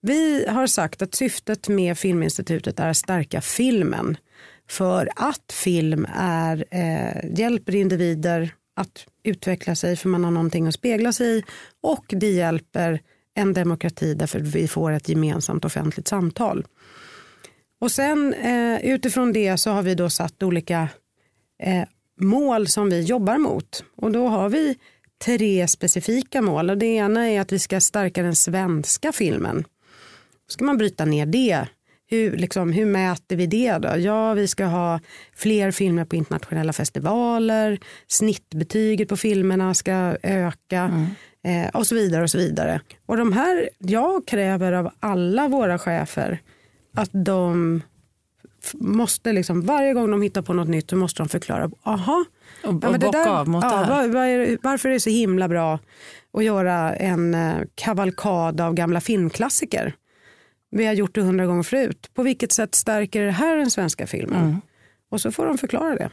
vi 0.01 0.47
har 0.47 0.67
sagt 0.67 1.01
att 1.01 1.15
syftet 1.15 1.67
med 1.67 1.97
Filminstitutet 1.97 2.79
är 2.79 2.89
att 2.89 2.97
stärka 2.97 3.41
filmen. 3.41 4.17
För 4.69 5.09
att 5.15 5.51
film 5.51 6.07
är, 6.15 6.65
eh, 6.71 7.39
hjälper 7.39 7.75
individer 7.75 8.53
att 8.75 9.05
utveckla 9.23 9.75
sig 9.75 9.95
för 9.95 10.09
man 10.09 10.23
har 10.23 10.31
någonting 10.31 10.67
att 10.67 10.73
spegla 10.73 11.13
sig 11.13 11.37
i 11.37 11.43
och 11.83 12.05
det 12.07 12.31
hjälper 12.31 13.01
en 13.35 13.53
demokrati 13.53 14.13
därför 14.13 14.39
att 14.39 14.45
vi 14.45 14.67
får 14.67 14.91
ett 14.91 15.09
gemensamt 15.09 15.65
offentligt 15.65 16.07
samtal. 16.07 16.65
Och 17.79 17.91
sen 17.91 18.34
eh, 18.34 18.86
utifrån 18.86 19.34
det 19.34 19.57
så 19.57 19.72
har 19.72 19.84
vi 19.84 19.96
då 19.96 20.10
satt 20.10 20.43
olika 20.43 20.89
eh, 21.63 21.84
mål 22.19 22.67
som 22.67 22.89
vi 22.89 23.01
jobbar 23.01 23.38
mot. 23.38 23.84
Och 23.96 24.12
då 24.12 24.27
har 24.27 24.50
vi 24.50 24.77
tre 25.25 25.67
specifika 25.67 26.41
mål. 26.41 26.69
Och 26.69 26.77
det 26.77 26.86
ena 26.86 27.29
är 27.29 27.41
att 27.41 27.51
vi 27.51 27.60
ska 27.60 27.81
stärka 27.81 28.24
den 28.24 28.36
svenska 28.36 29.12
filmen. 29.12 29.63
Då 30.48 30.51
ska 30.51 30.65
man 30.65 30.77
bryta 30.77 31.05
ner 31.05 31.25
det. 31.25 31.67
hur, 32.10 32.38
liksom, 32.38 32.72
hur 32.72 32.86
mäter 32.86 33.36
vi 33.36 33.48
det 33.48 33.77
då? 33.77 33.98
Ja, 33.98 34.34
vi 34.34 34.48
ska 34.48 34.65
ha 34.65 35.00
fler 35.36 35.72
filmer 35.72 36.05
på 36.05 36.15
internationella 36.15 36.74
festivaler, 36.74 37.79
snittbetyget 38.07 39.10
på 39.10 39.17
filmerna 39.17 39.74
ska 39.74 40.17
öka 40.24 40.79
mm. 41.43 41.65
eh, 41.65 41.69
och 41.69 41.88
så 41.88 41.96
vidare. 41.96 42.24
Och 42.24 42.29
så 42.29 42.38
vidare. 42.38 42.81
Och 43.05 43.17
de 43.17 43.34
här, 43.34 43.69
jag 43.77 44.27
kräver 44.27 44.74
av 44.74 44.91
alla 45.00 45.48
våra 45.48 45.79
chefer 45.79 46.41
att 46.97 47.09
de 47.13 47.81
måste 48.73 49.33
liksom, 49.33 49.61
varje 49.61 49.93
gång 49.93 50.11
de 50.11 50.21
hittar 50.21 50.41
på 50.41 50.53
något 50.53 50.67
nytt 50.67 50.89
så 50.89 50.95
måste 50.95 51.21
de 51.21 51.29
förklara. 51.29 51.69
Aha, 51.83 52.25
och, 52.63 52.69
och 52.69 52.83
ja, 52.83 52.97
bocka 52.97 53.29
av 53.29 53.47
mot 53.47 53.63
ja, 53.63 53.69
det 53.69 53.85
här. 53.85 54.07
Var, 54.07 54.57
varför 54.63 54.89
är 54.89 54.93
det 54.93 54.99
så 54.99 55.09
himla 55.09 55.47
bra 55.47 55.79
att 56.33 56.43
göra 56.43 56.95
en 56.95 57.33
eh, 57.33 57.57
kavalkad 57.75 58.61
av 58.61 58.73
gamla 58.73 59.01
filmklassiker? 59.01 59.95
Vi 60.71 60.85
har 60.85 60.93
gjort 60.93 61.15
det 61.15 61.21
hundra 61.21 61.45
gånger 61.45 61.63
förut. 61.63 62.09
På 62.13 62.23
vilket 62.23 62.51
sätt 62.51 62.75
stärker 62.75 63.25
det 63.25 63.31
här 63.31 63.57
den 63.57 63.71
svenska 63.71 64.07
filmen? 64.07 64.43
Mm. 64.43 64.61
Och 65.09 65.21
så 65.21 65.31
får 65.31 65.45
de 65.45 65.57
förklara 65.57 65.95
det. 65.95 66.09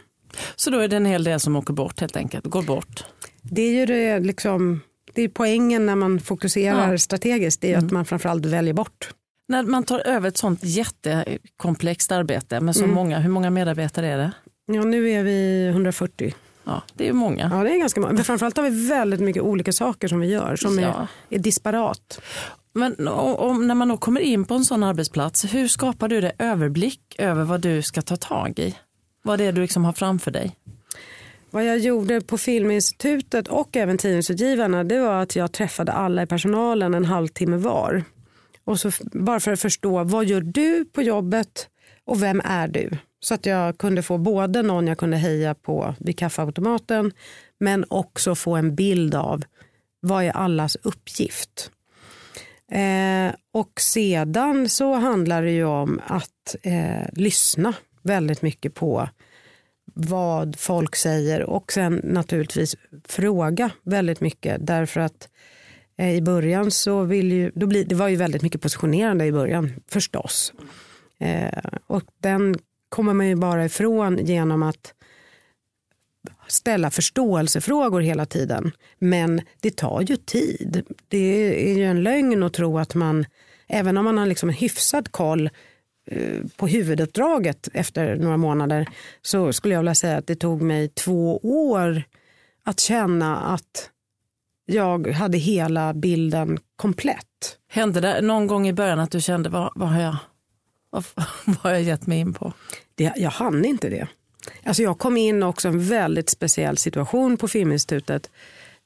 Så 0.56 0.70
då 0.70 0.78
är 0.78 0.88
det 0.88 0.96
en 0.96 1.06
hel 1.06 1.24
del 1.24 1.40
som 1.40 1.56
åker 1.56 1.74
bort 1.74 2.00
helt 2.00 2.16
enkelt, 2.16 2.46
går 2.46 2.62
bort? 2.62 3.04
Det 3.42 3.62
är 3.62 3.72
ju 3.72 3.86
det, 3.86 4.20
liksom, 4.20 4.80
det 5.12 5.22
är 5.22 5.28
poängen 5.28 5.86
när 5.86 5.96
man 5.96 6.20
fokuserar 6.20 6.90
ja. 6.90 6.98
strategiskt, 6.98 7.60
det 7.60 7.68
är 7.68 7.74
mm. 7.74 7.86
att 7.86 7.92
man 7.92 8.04
framförallt 8.04 8.46
väljer 8.46 8.74
bort. 8.74 9.14
När 9.48 9.62
man 9.62 9.84
tar 9.84 9.98
över 10.06 10.28
ett 10.28 10.36
sånt 10.36 10.64
jättekomplext 10.64 12.12
arbete 12.12 12.60
med 12.60 12.76
så 12.76 12.84
mm. 12.84 12.94
många, 12.94 13.18
hur 13.18 13.30
många 13.30 13.50
medarbetare 13.50 14.08
är 14.08 14.18
det? 14.18 14.32
Ja, 14.66 14.84
nu 14.84 15.10
är 15.10 15.22
vi 15.22 15.68
140. 15.68 16.34
Ja, 16.64 16.82
det 16.94 17.08
är 17.08 17.12
många. 17.12 17.50
Ja, 17.52 17.64
det 17.64 17.74
är 17.74 17.78
ganska 17.78 18.00
många. 18.00 18.12
Men 18.12 18.24
framförallt 18.24 18.56
har 18.56 18.64
vi 18.70 18.88
väldigt 18.88 19.20
mycket 19.20 19.42
olika 19.42 19.72
saker 19.72 20.08
som 20.08 20.20
vi 20.20 20.26
gör 20.26 20.56
som 20.56 20.78
ja. 20.78 20.88
är, 21.30 21.36
är 21.36 21.38
disparat. 21.38 22.20
Men 22.72 23.08
om, 23.08 23.66
när 23.66 23.74
man 23.74 23.88
då 23.88 23.96
kommer 23.96 24.20
in 24.20 24.44
på 24.44 24.54
en 24.54 24.64
sån 24.64 24.82
arbetsplats, 24.82 25.44
hur 25.44 25.68
skapar 25.68 26.08
du 26.08 26.20
det 26.20 26.32
överblick 26.38 27.16
över 27.18 27.44
vad 27.44 27.60
du 27.60 27.82
ska 27.82 28.02
ta 28.02 28.16
tag 28.16 28.58
i? 28.58 28.76
Vad 29.22 29.38
det 29.38 29.44
är 29.44 29.52
du 29.52 29.60
liksom 29.60 29.84
har 29.84 29.92
framför 29.92 30.30
dig? 30.30 30.56
Vad 31.50 31.64
jag 31.64 31.78
gjorde 31.78 32.20
på 32.20 32.38
Filminstitutet 32.38 33.48
och 33.48 33.76
även 33.76 33.98
Tidningsutgivarna 33.98 34.84
det 34.84 35.00
var 35.00 35.22
att 35.22 35.36
jag 35.36 35.52
träffade 35.52 35.92
alla 35.92 36.22
i 36.22 36.26
personalen 36.26 36.94
en 36.94 37.04
halvtimme 37.04 37.56
var. 37.56 38.04
Och 38.64 38.80
så, 38.80 38.90
bara 39.12 39.40
för 39.40 39.52
att 39.52 39.61
förstå 39.61 40.04
vad 40.04 40.25
gör 40.25 40.40
du 40.40 40.85
på 40.85 41.02
jobbet 41.02 41.68
och 42.04 42.23
vem 42.23 42.40
är 42.44 42.68
du? 42.68 42.90
Så 43.21 43.35
att 43.35 43.47
jag 43.47 43.78
kunde 43.78 44.02
få 44.02 44.18
både 44.18 44.62
någon 44.62 44.87
jag 44.87 44.99
kunde 44.99 45.16
heja 45.16 45.54
på 45.54 45.94
vid 45.99 46.18
kaffeautomaten 46.18 47.12
men 47.61 47.85
också 47.88 48.35
få 48.35 48.54
en 48.54 48.75
bild 48.75 49.14
av 49.14 49.44
vad 50.00 50.25
är 50.25 50.30
allas 50.30 50.76
uppgift. 50.83 51.71
Eh, 52.71 53.35
och 53.52 53.80
sedan 53.80 54.68
så 54.68 54.94
handlar 54.94 55.42
det 55.42 55.50
ju 55.50 55.64
om 55.64 56.00
att 56.06 56.56
eh, 56.62 57.09
lyssna 57.12 57.75
väldigt 58.02 58.42
mycket 58.42 58.75
på 58.75 59.09
vad 59.94 60.56
folk 60.59 60.97
säger 60.97 61.42
och 61.42 61.73
sen 61.73 62.00
naturligtvis 62.04 62.76
fråga 63.04 63.71
väldigt 63.83 64.21
mycket 64.21 64.66
därför 64.66 65.00
att 65.00 65.23
eh, 65.23 65.28
Eh, 65.96 66.14
i 66.14 66.22
början 66.22 66.70
så 66.70 67.02
vill 67.02 67.32
ju, 67.32 67.52
då 67.54 67.66
bli, 67.66 67.84
det 67.84 67.94
var 67.94 68.08
ju 68.08 68.16
väldigt 68.16 68.42
mycket 68.42 68.62
positionerande 68.62 69.26
i 69.26 69.32
början 69.32 69.72
förstås. 69.88 70.52
Eh, 71.18 71.58
och 71.86 72.02
den 72.20 72.54
kommer 72.88 73.14
man 73.14 73.28
ju 73.28 73.36
bara 73.36 73.64
ifrån 73.64 74.18
genom 74.26 74.62
att 74.62 74.94
ställa 76.46 76.90
förståelsefrågor 76.90 78.00
hela 78.00 78.26
tiden. 78.26 78.72
Men 78.98 79.40
det 79.60 79.76
tar 79.76 80.00
ju 80.00 80.16
tid. 80.16 80.86
Det 81.08 81.18
är 81.70 81.76
ju 81.76 81.84
en 81.84 82.02
lögn 82.02 82.42
att 82.42 82.54
tro 82.54 82.78
att 82.78 82.94
man, 82.94 83.26
även 83.68 83.96
om 83.96 84.04
man 84.04 84.18
har 84.18 84.26
liksom 84.26 84.48
en 84.48 84.54
hyfsad 84.54 85.12
koll 85.12 85.50
eh, 86.06 86.40
på 86.56 86.66
huvuduppdraget 86.66 87.68
efter 87.72 88.16
några 88.16 88.36
månader 88.36 88.88
så 89.22 89.52
skulle 89.52 89.74
jag 89.74 89.80
vilja 89.80 89.94
säga 89.94 90.16
att 90.16 90.26
det 90.26 90.36
tog 90.36 90.62
mig 90.62 90.88
två 90.88 91.38
år 91.42 92.02
att 92.64 92.80
känna 92.80 93.36
att 93.36 93.90
jag 94.66 95.06
hade 95.06 95.38
hela 95.38 95.94
bilden 95.94 96.59
komplett. 96.76 97.59
Hände 97.68 98.00
det 98.00 98.21
någon 98.21 98.47
gång 98.47 98.68
i 98.68 98.73
början 98.73 99.00
att 99.00 99.11
du 99.11 99.21
kände 99.21 99.49
vad, 99.49 99.73
vad, 99.75 99.88
har, 99.88 100.00
jag, 100.00 100.16
vad, 100.90 101.04
vad 101.44 101.56
har 101.56 101.71
jag 101.71 101.83
gett 101.83 102.06
mig 102.06 102.18
in 102.18 102.33
på? 102.33 102.52
Det, 102.94 103.12
jag 103.16 103.30
hann 103.30 103.64
inte 103.64 103.88
det. 103.88 104.09
Alltså 104.64 104.83
jag 104.83 104.99
kom 104.99 105.16
in 105.16 105.42
också 105.42 105.68
i 105.68 105.71
en 105.71 105.88
väldigt 105.88 106.30
speciell 106.30 106.78
situation 106.78 107.37
på 107.37 107.49
Filminstitutet. 107.49 108.30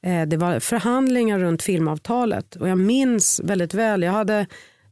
Eh, 0.03 0.27
det 0.27 0.37
var 0.37 0.59
förhandlingar 0.59 1.39
runt 1.39 1.63
filmavtalet 1.63 2.55
och 2.55 2.69
jag 2.69 2.77
minns 2.77 3.41
väldigt 3.43 3.73
väl, 3.73 4.03
jag 4.03 4.11
hade 4.11 4.45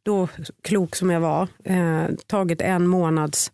då, 0.04 0.28
klok 0.64 0.96
som 0.96 1.10
jag 1.10 1.22
var, 1.22 1.48
eh, 1.64 2.06
tagit 2.28 2.62
en 2.62 2.88
månads 2.88 3.52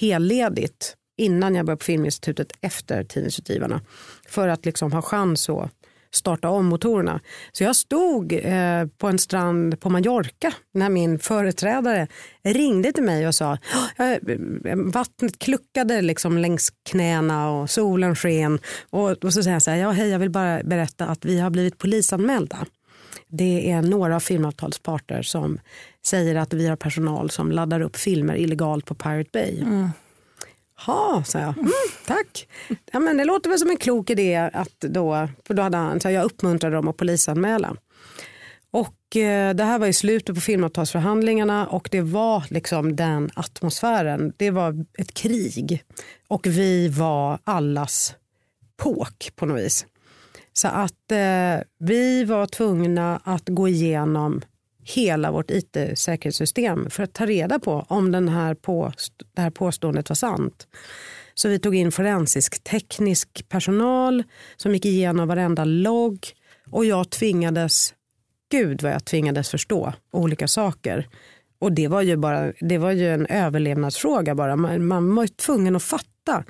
helledigt 0.00 0.96
innan 1.16 1.54
jag 1.54 1.66
började 1.66 1.78
på 1.78 1.84
Filminstitutet 1.84 2.52
efter 2.60 3.04
Tidningsutgivarna 3.04 3.80
för 4.28 4.48
att 4.48 4.64
liksom 4.64 4.92
ha 4.92 5.02
chans 5.02 5.48
att 5.48 5.70
starta 6.14 6.48
om 6.48 6.66
motorerna. 6.66 7.20
Så 7.52 7.64
jag 7.64 7.76
stod 7.76 8.32
eh, 8.32 8.86
på 8.98 9.08
en 9.08 9.18
strand 9.18 9.80
på 9.80 9.90
Mallorca 9.90 10.52
när 10.72 10.88
min 10.88 11.18
företrädare 11.18 12.06
ringde 12.42 12.92
till 12.92 13.02
mig 13.02 13.28
och 13.28 13.34
sa 13.34 13.58
eh, 13.98 14.36
vattnet 14.76 15.38
kluckade 15.38 16.02
liksom 16.02 16.38
längs 16.38 16.72
knäna 16.90 17.50
och 17.50 17.70
solen 17.70 18.16
sken. 18.16 18.58
Och, 18.90 19.10
och 19.10 19.32
så 19.32 19.42
säger 19.42 19.54
han 19.54 19.60
så 19.60 19.70
här, 19.70 19.78
ja, 19.78 19.90
hej 19.90 20.08
jag 20.08 20.18
vill 20.18 20.30
bara 20.30 20.62
berätta 20.62 21.06
att 21.06 21.24
vi 21.24 21.40
har 21.40 21.50
blivit 21.50 21.78
polisanmälda. 21.78 22.66
Det 23.28 23.70
är 23.70 23.82
några 23.82 24.20
filmavtalsparter 24.20 25.22
som 25.22 25.58
säger 26.06 26.34
att 26.34 26.52
vi 26.52 26.66
har 26.68 26.76
personal 26.76 27.30
som 27.30 27.52
laddar 27.52 27.80
upp 27.80 27.96
filmer 27.96 28.36
illegalt 28.36 28.84
på 28.84 28.94
Pirate 28.94 29.30
Bay. 29.32 29.60
Mm. 29.60 29.88
Ja, 30.86 31.22
sa 31.26 31.38
jag. 31.38 31.58
Mm, 31.58 31.70
tack. 32.06 32.48
Ja, 32.92 33.00
men 33.00 33.16
det 33.16 33.24
låter 33.24 33.50
väl 33.50 33.58
som 33.58 33.70
en 33.70 33.76
klok 33.76 34.10
idé 34.10 34.50
att 34.52 34.80
då, 34.80 35.28
för 35.46 35.54
då 35.54 35.62
hade 35.62 35.76
han, 35.76 36.00
så 36.00 36.10
jag 36.10 36.24
uppmuntrade 36.24 36.76
dem 36.76 36.88
att 36.88 36.96
polisanmäla. 36.96 37.76
Och 38.70 39.16
eh, 39.16 39.54
det 39.54 39.64
här 39.64 39.78
var 39.78 39.86
i 39.86 39.92
slutet 39.92 40.34
på 40.34 40.40
filmavtalsförhandlingarna 40.40 41.66
och 41.66 41.88
det 41.90 42.00
var 42.00 42.44
liksom 42.50 42.96
den 42.96 43.30
atmosfären. 43.34 44.32
Det 44.36 44.50
var 44.50 44.84
ett 44.98 45.14
krig 45.14 45.82
och 46.28 46.46
vi 46.46 46.88
var 46.88 47.38
allas 47.44 48.14
påk 48.76 49.32
på 49.36 49.46
något 49.46 49.60
vis. 49.60 49.86
Så 50.52 50.68
att 50.68 51.12
eh, 51.12 51.66
vi 51.78 52.24
var 52.24 52.46
tvungna 52.46 53.20
att 53.24 53.48
gå 53.48 53.68
igenom 53.68 54.42
hela 54.84 55.32
vårt 55.32 55.50
it-säkerhetssystem 55.50 56.90
för 56.90 57.02
att 57.02 57.12
ta 57.12 57.26
reda 57.26 57.58
på 57.58 57.86
om 57.88 58.12
den 58.12 58.28
här 58.28 58.54
påst 58.54 59.12
det 59.34 59.42
här 59.42 59.50
påståendet 59.50 60.08
var 60.08 60.16
sant. 60.16 60.66
Så 61.34 61.48
vi 61.48 61.58
tog 61.58 61.74
in 61.74 61.92
forensisk 61.92 62.64
teknisk 62.64 63.48
personal 63.48 64.22
som 64.56 64.72
gick 64.72 64.84
igenom 64.84 65.28
varenda 65.28 65.64
logg 65.64 66.26
och 66.70 66.84
jag 66.84 67.10
tvingades, 67.10 67.94
gud 68.50 68.82
vad 68.82 68.92
jag 68.92 69.04
tvingades 69.04 69.50
förstå 69.50 69.92
olika 70.12 70.48
saker. 70.48 71.08
Och 71.58 71.72
det 71.72 71.88
var 71.88 72.02
ju, 72.02 72.16
bara, 72.16 72.52
det 72.60 72.78
var 72.78 72.90
ju 72.90 73.14
en 73.14 73.26
överlevnadsfråga 73.26 74.34
bara. 74.34 74.56
Man, 74.56 74.86
man 74.86 75.14
var 75.14 75.26
tvungen 75.26 75.76
att 75.76 75.82
fatta 75.82 76.44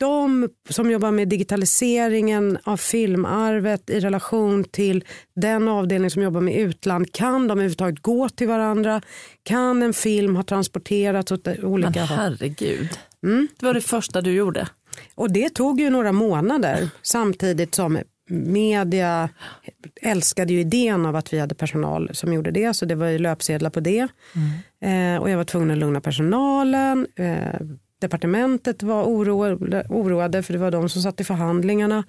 de 0.00 0.48
som 0.68 0.90
jobbar 0.90 1.10
med 1.10 1.28
digitaliseringen 1.28 2.58
av 2.64 2.76
filmarvet 2.76 3.90
i 3.90 4.00
relation 4.00 4.64
till 4.64 5.04
den 5.36 5.68
avdelning 5.68 6.10
som 6.10 6.22
jobbar 6.22 6.40
med 6.40 6.54
utland, 6.54 7.12
kan 7.12 7.48
de 7.48 7.52
överhuvudtaget 7.52 8.02
gå 8.02 8.28
till 8.28 8.48
varandra? 8.48 9.02
Kan 9.42 9.82
en 9.82 9.94
film 9.94 10.36
ha 10.36 10.42
transporterats 10.42 11.32
åt 11.32 11.48
olika 11.48 11.90
Men 11.90 12.08
herregud, 12.08 12.88
mm. 13.22 13.48
det 13.58 13.66
var 13.66 13.74
det 13.74 13.80
första 13.80 14.20
du 14.20 14.32
gjorde? 14.32 14.68
Och 15.14 15.32
det 15.32 15.54
tog 15.54 15.80
ju 15.80 15.90
några 15.90 16.12
månader 16.12 16.88
samtidigt 17.02 17.74
som 17.74 17.98
media 18.30 19.28
älskade 20.02 20.52
ju 20.52 20.60
idén 20.60 21.06
av 21.06 21.16
att 21.16 21.32
vi 21.32 21.38
hade 21.38 21.54
personal 21.54 22.10
som 22.12 22.32
gjorde 22.32 22.50
det 22.50 22.74
så 22.74 22.84
det 22.86 22.94
var 22.94 23.06
ju 23.06 23.18
löpsedlar 23.18 23.70
på 23.70 23.80
det. 23.80 24.08
Mm. 24.34 25.14
Eh, 25.14 25.22
och 25.22 25.30
jag 25.30 25.36
var 25.36 25.44
tvungen 25.44 25.70
att 25.70 25.78
lugna 25.78 26.00
personalen. 26.00 27.06
Eh, 27.16 27.60
departementet 28.00 28.82
var 28.82 29.04
oroade, 29.04 29.84
oroade 29.88 30.42
för 30.42 30.52
det 30.52 30.58
var 30.58 30.70
de 30.70 30.88
som 30.88 31.02
satt 31.02 31.20
i 31.20 31.24
förhandlingarna. 31.24 32.04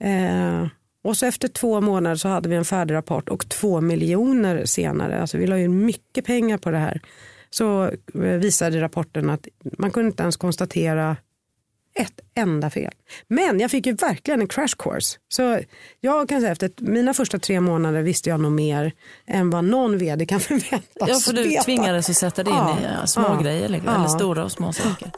Eh, 0.00 0.66
och 1.04 1.16
så 1.16 1.26
efter 1.26 1.48
två 1.48 1.80
månader 1.80 2.16
så 2.16 2.28
hade 2.28 2.48
vi 2.48 2.56
en 2.56 2.64
färdig 2.64 2.94
rapport 2.94 3.28
och 3.28 3.48
två 3.48 3.80
miljoner 3.80 4.64
senare, 4.64 5.20
alltså 5.20 5.38
vi 5.38 5.46
la 5.46 5.58
ju 5.58 5.68
mycket 5.68 6.24
pengar 6.24 6.58
på 6.58 6.70
det 6.70 6.78
här, 6.78 7.00
så 7.50 7.84
eh, 8.14 8.20
visade 8.20 8.80
rapporten 8.80 9.30
att 9.30 9.48
man 9.78 9.90
kunde 9.90 10.06
inte 10.06 10.22
ens 10.22 10.36
konstatera 10.36 11.16
ett 11.98 12.20
enda 12.34 12.70
fel. 12.70 12.92
Men 13.28 13.60
jag 13.60 13.70
fick 13.70 13.86
ju 13.86 13.92
verkligen 13.92 14.40
en 14.40 14.48
crash 14.48 14.76
course. 14.78 15.18
Så 15.28 15.60
jag 16.00 16.28
kan 16.28 16.40
säga 16.40 16.52
efter 16.52 16.70
mina 16.76 17.14
första 17.14 17.38
tre 17.38 17.60
månader 17.60 18.02
visste 18.02 18.28
jag 18.30 18.40
nog 18.40 18.52
mer 18.52 18.92
än 19.26 19.50
vad 19.50 19.64
någon 19.64 19.98
vd 19.98 20.26
kan 20.26 20.40
förväntas 20.50 21.08
Ja, 21.08 21.18
för 21.20 21.32
du 21.32 21.48
veta. 21.48 21.62
tvingades 21.62 22.10
att 22.10 22.16
sätta 22.16 22.44
dig 22.44 22.52
ja. 22.52 22.78
in 22.78 23.04
i 23.04 23.08
små 23.08 23.22
ja. 23.28 23.40
grejer, 23.42 23.68
liksom, 23.68 23.92
ja. 23.92 23.98
eller 23.98 24.08
stora 24.08 24.44
och 24.44 24.52
små 24.52 24.72
saker. 24.72 25.10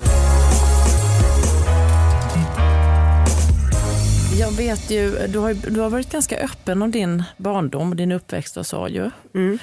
Jag 4.38 4.52
vet 4.52 4.90
ju, 4.90 5.26
du 5.28 5.38
har, 5.38 5.54
du 5.70 5.80
har 5.80 5.90
varit 5.90 6.12
ganska 6.12 6.36
öppen 6.38 6.82
om 6.82 6.90
din 6.90 7.22
barndom 7.36 7.90
och 7.90 7.96
din 7.96 8.12
uppväxt 8.12 8.56
och 8.56 8.66
så 8.66 8.88
ju. 8.88 9.10
Mm. 9.34 9.58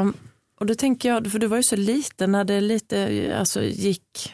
Um, 0.00 0.14
Och 0.60 0.66
då 0.66 0.74
tänker 0.74 1.08
jag, 1.08 1.32
för 1.32 1.38
du 1.38 1.46
var 1.46 1.56
ju 1.56 1.62
så 1.62 1.76
liten 1.76 2.32
när 2.32 2.44
det 2.44 2.60
lite 2.60 3.34
alltså, 3.38 3.62
gick, 3.62 4.32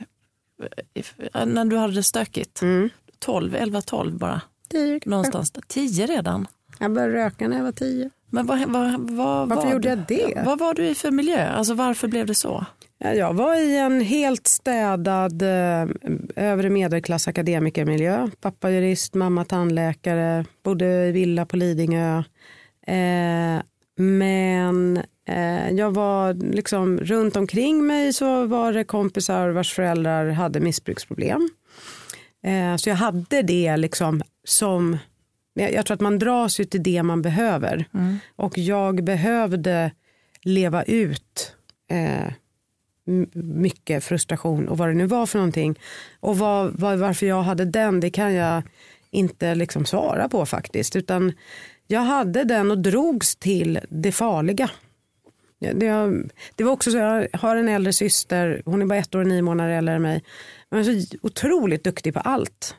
när 1.47 1.65
du 1.65 1.77
hade 1.77 1.95
det 1.95 2.03
stökigt. 2.03 2.63
Mm. 2.63 2.89
12, 3.19 3.55
11, 3.55 3.81
12 3.81 4.19
bara. 4.19 4.41
Tio. 4.69 5.01
Någonstans 5.05 5.51
där. 5.51 5.63
10 5.69 6.07
redan. 6.07 6.47
Jag 6.79 6.93
började 6.93 7.15
röka 7.15 7.49
när 7.49 7.57
jag 7.57 7.65
var 7.65 7.73
tio. 7.73 8.11
Men 8.31 8.47
vad, 8.47 8.59
vad, 8.69 9.11
vad, 9.11 9.49
Varför 9.49 9.65
var 9.65 9.73
gjorde 9.73 9.89
jag 9.89 9.99
det? 10.09 10.43
Vad 10.47 10.59
var 10.59 10.75
du 10.75 10.87
i 10.87 10.95
för 10.95 11.11
miljö? 11.11 11.49
Alltså 11.49 11.75
varför 11.75 12.09
blev 12.09 12.27
det 12.27 12.35
så? 12.35 12.67
Ja, 12.99 13.15
Jag 13.15 13.35
var 13.35 13.55
i 13.55 13.77
en 13.77 14.01
helt 14.01 14.47
städad 14.47 15.43
eh, 15.43 15.87
övre 16.37 16.71
medelklass 16.71 17.29
akademikermiljö. 17.29 18.31
Pappa 18.41 18.71
jurist, 18.71 19.15
mamma 19.15 19.45
tandläkare, 19.45 20.45
bodde 20.63 21.09
i 21.09 21.13
villa 21.13 21.47
på 21.47 21.57
Lidingö. 21.57 22.23
Eh, 22.87 23.63
men 23.97 25.03
eh, 25.29 25.71
jag 25.71 25.91
var 25.91 26.35
liksom 26.35 26.99
runt 26.99 27.37
omkring 27.37 27.87
mig 27.87 28.13
så 28.13 28.47
var 28.47 28.73
det 28.73 28.85
kompisar 28.85 29.49
vars 29.49 29.73
föräldrar 29.73 30.31
hade 30.31 30.61
missbruksproblem. 30.61 31.51
Eh, 32.45 32.77
så 32.77 32.89
jag 32.89 32.97
hade 32.97 33.43
det 33.43 33.77
liksom 33.77 34.23
som, 34.45 34.99
jag, 35.55 35.73
jag 35.73 35.87
tror 35.87 35.95
att 35.95 36.01
man 36.01 36.19
dras 36.19 36.61
ju 36.61 36.65
till 36.65 36.83
det 36.83 37.03
man 37.03 37.23
behöver. 37.23 37.85
Och 38.37 38.59
jag 38.59 39.05
behövde 39.05 39.91
leva 40.43 40.83
ut 40.83 41.57
eh, 41.91 42.33
mycket 43.33 44.05
frustration 44.05 44.69
och 44.69 44.79
vad 44.79 44.89
det 44.89 44.95
nu 44.95 45.07
var 45.07 45.27
för 45.27 45.39
någonting. 45.39 45.79
Och 46.21 46.39
vad, 46.39 46.73
vad, 46.75 46.99
varför 46.99 47.27
jag 47.27 47.43
hade 47.43 47.65
den 47.65 48.01
det 48.01 48.11
kan 48.11 48.35
jag 48.35 48.63
inte 49.11 49.55
liksom 49.55 49.87
svara 49.87 50.29
på 50.29 50.47
faktiskt. 50.47 50.97
Utan 50.97 51.33
jag 51.87 52.01
hade 52.01 52.45
den 52.45 52.71
och 52.71 52.79
drogs 52.79 53.37
till 53.37 53.81
det 53.89 54.13
farliga. 54.13 54.71
Det, 55.59 56.11
det 56.57 56.65
var 56.65 56.73
också 56.73 56.91
så, 56.91 56.97
jag 56.97 57.29
har 57.33 57.57
en 57.57 57.69
äldre 57.69 57.93
syster, 57.93 58.63
hon 58.65 58.83
är 58.83 58.87
bara 58.87 58.99
ett 58.99 59.15
år 59.15 59.21
och 59.21 59.27
nio 59.27 59.43
månader 59.43 59.71
äldre 59.71 59.95
än 59.95 60.03
mig. 60.03 60.25
Men 60.71 60.81
är 60.81 61.01
så 61.01 61.17
otroligt 61.23 61.85
duktig 61.85 62.15
på 62.15 62.21
allt. 62.21 62.77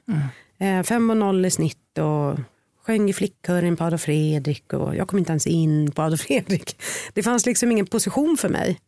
Eh, 0.60 0.84
fem 0.84 1.10
och 1.10 1.18
noll 1.18 1.46
i 1.46 1.52
snitt 1.52 1.98
och 1.98 2.40
sjöng 2.86 3.10
i 3.10 3.14
flickkören 3.14 3.76
på 3.76 3.84
Adolf 3.84 4.02
Fredrik 4.02 4.74
och 4.74 4.96
jag 4.96 5.08
kom 5.08 5.20
inte 5.20 5.32
ens 5.32 5.48
in 5.48 5.92
på 5.92 6.02
Adolf 6.02 6.22
Fredrik. 6.22 6.82
Det 7.14 7.24
fanns 7.24 7.46
liksom 7.46 7.72
ingen 7.72 7.86
position 7.86 8.38
för 8.38 8.50
mig. 8.50 8.80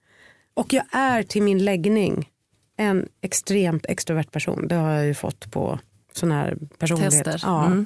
Och 0.53 0.73
jag 0.73 0.85
är 0.91 1.23
till 1.23 1.43
min 1.43 1.65
läggning 1.65 2.29
en 2.77 3.07
extremt 3.21 3.85
extrovert 3.85 4.31
person. 4.31 4.67
Det 4.67 4.75
har 4.75 4.91
jag 4.91 5.05
ju 5.05 5.13
fått 5.13 5.51
på 5.51 5.79
sån 6.13 6.31
här 6.31 6.57
personlighet. 6.77 7.25
Tester. 7.25 7.41
Ja. 7.43 7.65
Mm. 7.65 7.85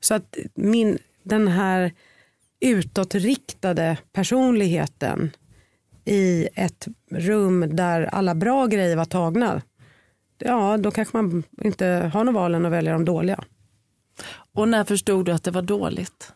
Så 0.00 0.14
att 0.14 0.36
min, 0.54 0.98
den 1.24 1.48
här 1.48 1.92
utåtriktade 2.60 3.98
personligheten 4.12 5.30
i 6.04 6.48
ett 6.54 6.88
rum 7.10 7.76
där 7.76 8.02
alla 8.02 8.34
bra 8.34 8.66
grejer 8.66 8.96
var 8.96 9.04
tagna. 9.04 9.62
Ja, 10.38 10.76
då 10.76 10.90
kanske 10.90 11.16
man 11.16 11.42
inte 11.62 11.86
har 11.86 12.24
något 12.24 12.34
val 12.34 12.54
än 12.54 12.66
att 12.66 12.72
välja 12.72 12.92
de 12.92 13.04
dåliga. 13.04 13.44
Och 14.52 14.68
när 14.68 14.84
förstod 14.84 15.26
du 15.26 15.32
att 15.32 15.44
det 15.44 15.50
var 15.50 15.62
dåligt? 15.62 16.32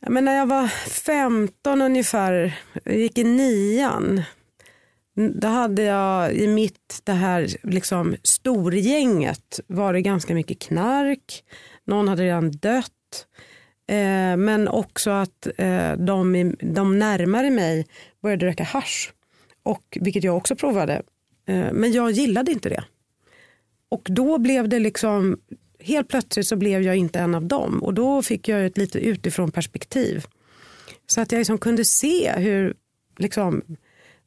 Ja, 0.00 0.10
men 0.10 0.24
när 0.24 0.36
jag 0.36 0.46
var 0.46 0.68
15 0.68 1.82
ungefär, 1.82 2.58
gick 2.84 3.18
i 3.18 3.24
nian, 3.24 4.22
då 5.34 5.48
hade 5.48 5.82
jag 5.82 6.32
i 6.32 6.48
mitt 6.48 7.00
det 7.04 7.12
här 7.12 7.48
liksom 7.62 8.16
storgänget 8.22 9.60
var 9.66 9.92
det 9.92 10.02
ganska 10.02 10.34
mycket 10.34 10.58
knark, 10.58 11.44
någon 11.86 12.08
hade 12.08 12.22
redan 12.22 12.50
dött. 12.50 13.26
Eh, 13.88 14.36
men 14.36 14.68
också 14.68 15.10
att 15.10 15.46
eh, 15.58 15.92
de, 15.92 16.54
de 16.60 16.98
närmare 16.98 17.50
mig 17.50 17.86
började 18.22 18.46
röka 18.46 18.64
hasch. 18.64 19.12
Och, 19.62 19.98
vilket 20.00 20.24
jag 20.24 20.36
också 20.36 20.56
provade. 20.56 21.02
Eh, 21.46 21.72
men 21.72 21.92
jag 21.92 22.10
gillade 22.10 22.52
inte 22.52 22.68
det. 22.68 22.84
Och 23.88 24.06
då 24.10 24.38
blev 24.38 24.68
det 24.68 24.78
liksom, 24.78 25.38
helt 25.80 26.08
plötsligt 26.08 26.46
så 26.46 26.56
blev 26.56 26.82
jag 26.82 26.96
inte 26.96 27.18
en 27.18 27.34
av 27.34 27.46
dem. 27.46 27.82
Och 27.82 27.94
då 27.94 28.22
fick 28.22 28.48
jag 28.48 28.66
ett 28.66 28.78
lite 28.78 28.98
utifrån 28.98 29.50
perspektiv. 29.50 30.24
Så 31.06 31.20
att 31.20 31.32
jag 31.32 31.38
liksom 31.38 31.58
kunde 31.58 31.84
se 31.84 32.32
hur, 32.36 32.74
liksom, 33.18 33.62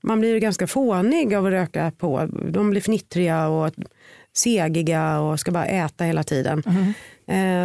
man 0.04 0.20
blir 0.20 0.34
ju 0.34 0.40
ganska 0.40 0.68
fånig 0.68 1.34
av 1.34 1.46
att 1.46 1.52
röka 1.52 1.92
på. 1.98 2.30
De 2.50 2.70
blir 2.70 2.82
fnittriga 2.82 3.48
och 3.48 3.74
segiga 4.34 5.20
och 5.20 5.40
ska 5.40 5.52
bara 5.52 5.66
äta 5.66 6.04
hela 6.04 6.24
tiden. 6.24 6.64
Mm 6.66 6.94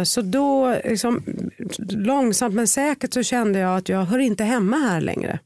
så 0.05 0.21
då, 0.21 0.75
liksom, 0.85 1.23
långsamt 1.89 2.55
men 2.55 2.67
säkert 2.67 3.13
så 3.13 3.23
kände 3.23 3.59
jag 3.59 3.77
att 3.77 3.89
jag 3.89 4.05
hör 4.05 4.19
inte 4.19 4.43
hemma 4.43 4.77
här 4.77 5.01
längre. 5.01 5.39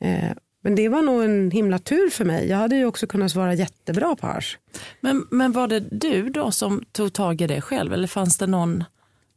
Eh, 0.00 0.30
men 0.62 0.74
det 0.74 0.88
var 0.88 1.02
nog 1.02 1.24
en 1.24 1.50
himla 1.50 1.78
tur 1.78 2.10
för 2.10 2.24
mig. 2.24 2.48
Jag 2.48 2.56
hade 2.56 2.76
ju 2.76 2.84
också 2.84 3.06
kunnat 3.06 3.30
svara 3.30 3.54
jättebra 3.54 4.16
på 4.16 4.26
hasch. 4.26 4.58
Men, 5.00 5.26
men 5.30 5.52
var 5.52 5.68
det 5.68 5.80
du 5.80 6.28
då 6.30 6.50
som 6.50 6.82
tog 6.92 7.12
tag 7.12 7.40
i 7.40 7.46
det 7.46 7.60
själv 7.60 7.92
eller 7.92 8.06
fanns 8.08 8.38
det 8.38 8.46
någon 8.46 8.84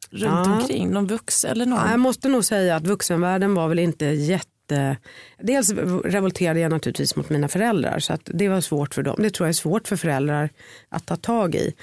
runt 0.10 0.47
Ja. 0.47 0.56
omkring? 0.60 0.89
Någon 0.89 1.08
vuxen 1.08 1.51
eller 1.51 1.65
någon? 1.65 1.79
Ja, 1.79 1.91
Jag 1.91 1.99
måste 1.99 2.29
nog 2.29 2.45
säga 2.45 2.75
att 2.75 2.88
vuxenvärlden 2.88 3.56
var 3.56 3.67
väl 3.67 3.79
inte 3.79 4.06
jätte... 4.06 4.97
Dels 5.41 5.71
revolterade 6.06 6.60
jag 6.60 6.71
naturligtvis 6.71 7.15
mot 7.15 7.29
mina 7.29 7.47
föräldrar 7.47 7.99
så 7.99 8.13
att 8.13 8.21
det 8.34 8.49
var 8.49 8.62
svårt 8.62 8.93
för 8.93 9.03
dem. 9.03 9.15
Det 9.19 9.29
tror 9.29 9.45
jag 9.47 9.49
är 9.49 9.53
svårt 9.53 9.88
för 9.88 9.95
föräldrar 9.95 10.49
att 10.89 11.06
ta 11.06 11.15
tag 11.15 11.56
i. 11.56 11.73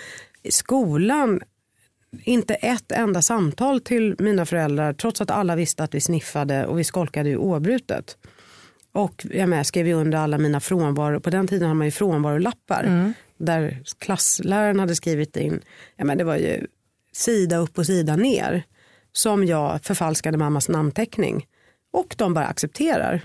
I 0.42 0.51
skolan, 0.53 1.40
inte 2.18 2.55
ett 2.55 2.92
enda 2.92 3.23
samtal 3.23 3.81
till 3.81 4.16
mina 4.18 4.46
föräldrar 4.46 4.92
trots 4.92 5.20
att 5.20 5.31
alla 5.31 5.57
visste 5.57 5.85
att 5.85 5.94
vi 5.94 6.01
sniffade 6.01 6.66
och 6.66 6.79
vi 6.79 6.85
skolkade 6.85 7.29
ju 7.29 7.37
oavbrutet. 7.37 8.16
Och 8.92 9.27
jag 9.31 9.49
med, 9.49 9.66
skrev 9.66 9.87
ju 9.87 9.94
under 9.94 10.18
alla 10.18 10.38
mina 10.38 10.61
frånvaro. 10.61 11.20
På 11.20 11.31
den 11.31 11.46
tiden 11.46 11.68
hade 11.68 11.79
man 11.79 11.87
ju 11.87 11.90
frånvarolappar. 11.90 13.12
Där 13.38 13.83
klassläraren 13.99 14.81
hade 14.81 14.94
skrivit 14.94 15.37
in, 15.37 15.61
ja, 15.96 16.05
men 16.05 16.18
det 16.18 16.25
var 16.25 16.37
ju 16.37 16.66
sida 17.12 17.57
upp 17.57 17.79
och 17.79 17.87
sida 17.87 18.16
ner. 18.16 18.62
Som 19.12 19.44
jag 19.44 19.85
förfalskade 19.85 20.38
mammas 20.38 20.68
namnteckning. 20.68 21.46
Och 21.92 22.14
de 22.18 22.35
bara 22.35 22.46
accepterar. 22.46 23.25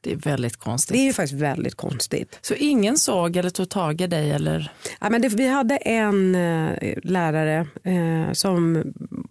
Det 0.00 0.12
är 0.12 0.16
väldigt 0.16 0.56
konstigt. 0.56 0.94
Det 0.96 1.00
är 1.00 1.04
ju 1.04 1.12
faktiskt 1.12 1.40
väldigt 1.40 1.74
konstigt. 1.74 2.38
Så 2.42 2.54
ingen 2.54 2.98
såg 2.98 3.36
eller 3.36 3.50
tog 3.50 3.68
tag 3.68 4.00
i 4.00 4.06
dig? 4.06 4.30
Eller? 4.30 4.72
Ja, 5.00 5.10
men 5.10 5.22
det, 5.22 5.28
vi 5.28 5.48
hade 5.48 5.76
en 5.76 6.34
eh, 6.34 6.94
lärare 7.02 7.66
eh, 7.84 8.32
som 8.32 8.84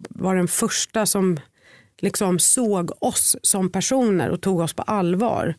var 0.08 0.36
den 0.36 0.48
första 0.48 1.06
som 1.06 1.40
liksom 1.98 2.38
såg 2.38 2.90
oss 3.00 3.36
som 3.42 3.70
personer 3.72 4.28
och 4.30 4.40
tog 4.40 4.60
oss 4.60 4.72
på 4.72 4.82
allvar. 4.82 5.54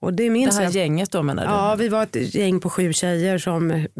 Och 0.00 0.14
det 0.14 0.22
Det 0.24 0.30
minns 0.30 0.56
här 0.56 0.62
jag. 0.64 0.72
gänget 0.72 1.10
då 1.10 1.22
menar 1.22 1.42
du? 1.42 1.48
Ja, 1.52 1.74
vi 1.78 1.88
var 1.88 2.02
ett 2.02 2.34
gäng 2.34 2.60
på 2.60 2.70
sju 2.70 2.92
tjejer 2.92 3.38
som 3.38 3.70
mm, 3.70 3.90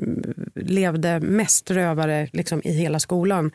levde 0.55 1.21
mest 1.21 1.71
rövare 1.71 2.29
liksom, 2.33 2.61
i 2.65 2.73
hela 2.73 3.01
skolan. 3.01 3.51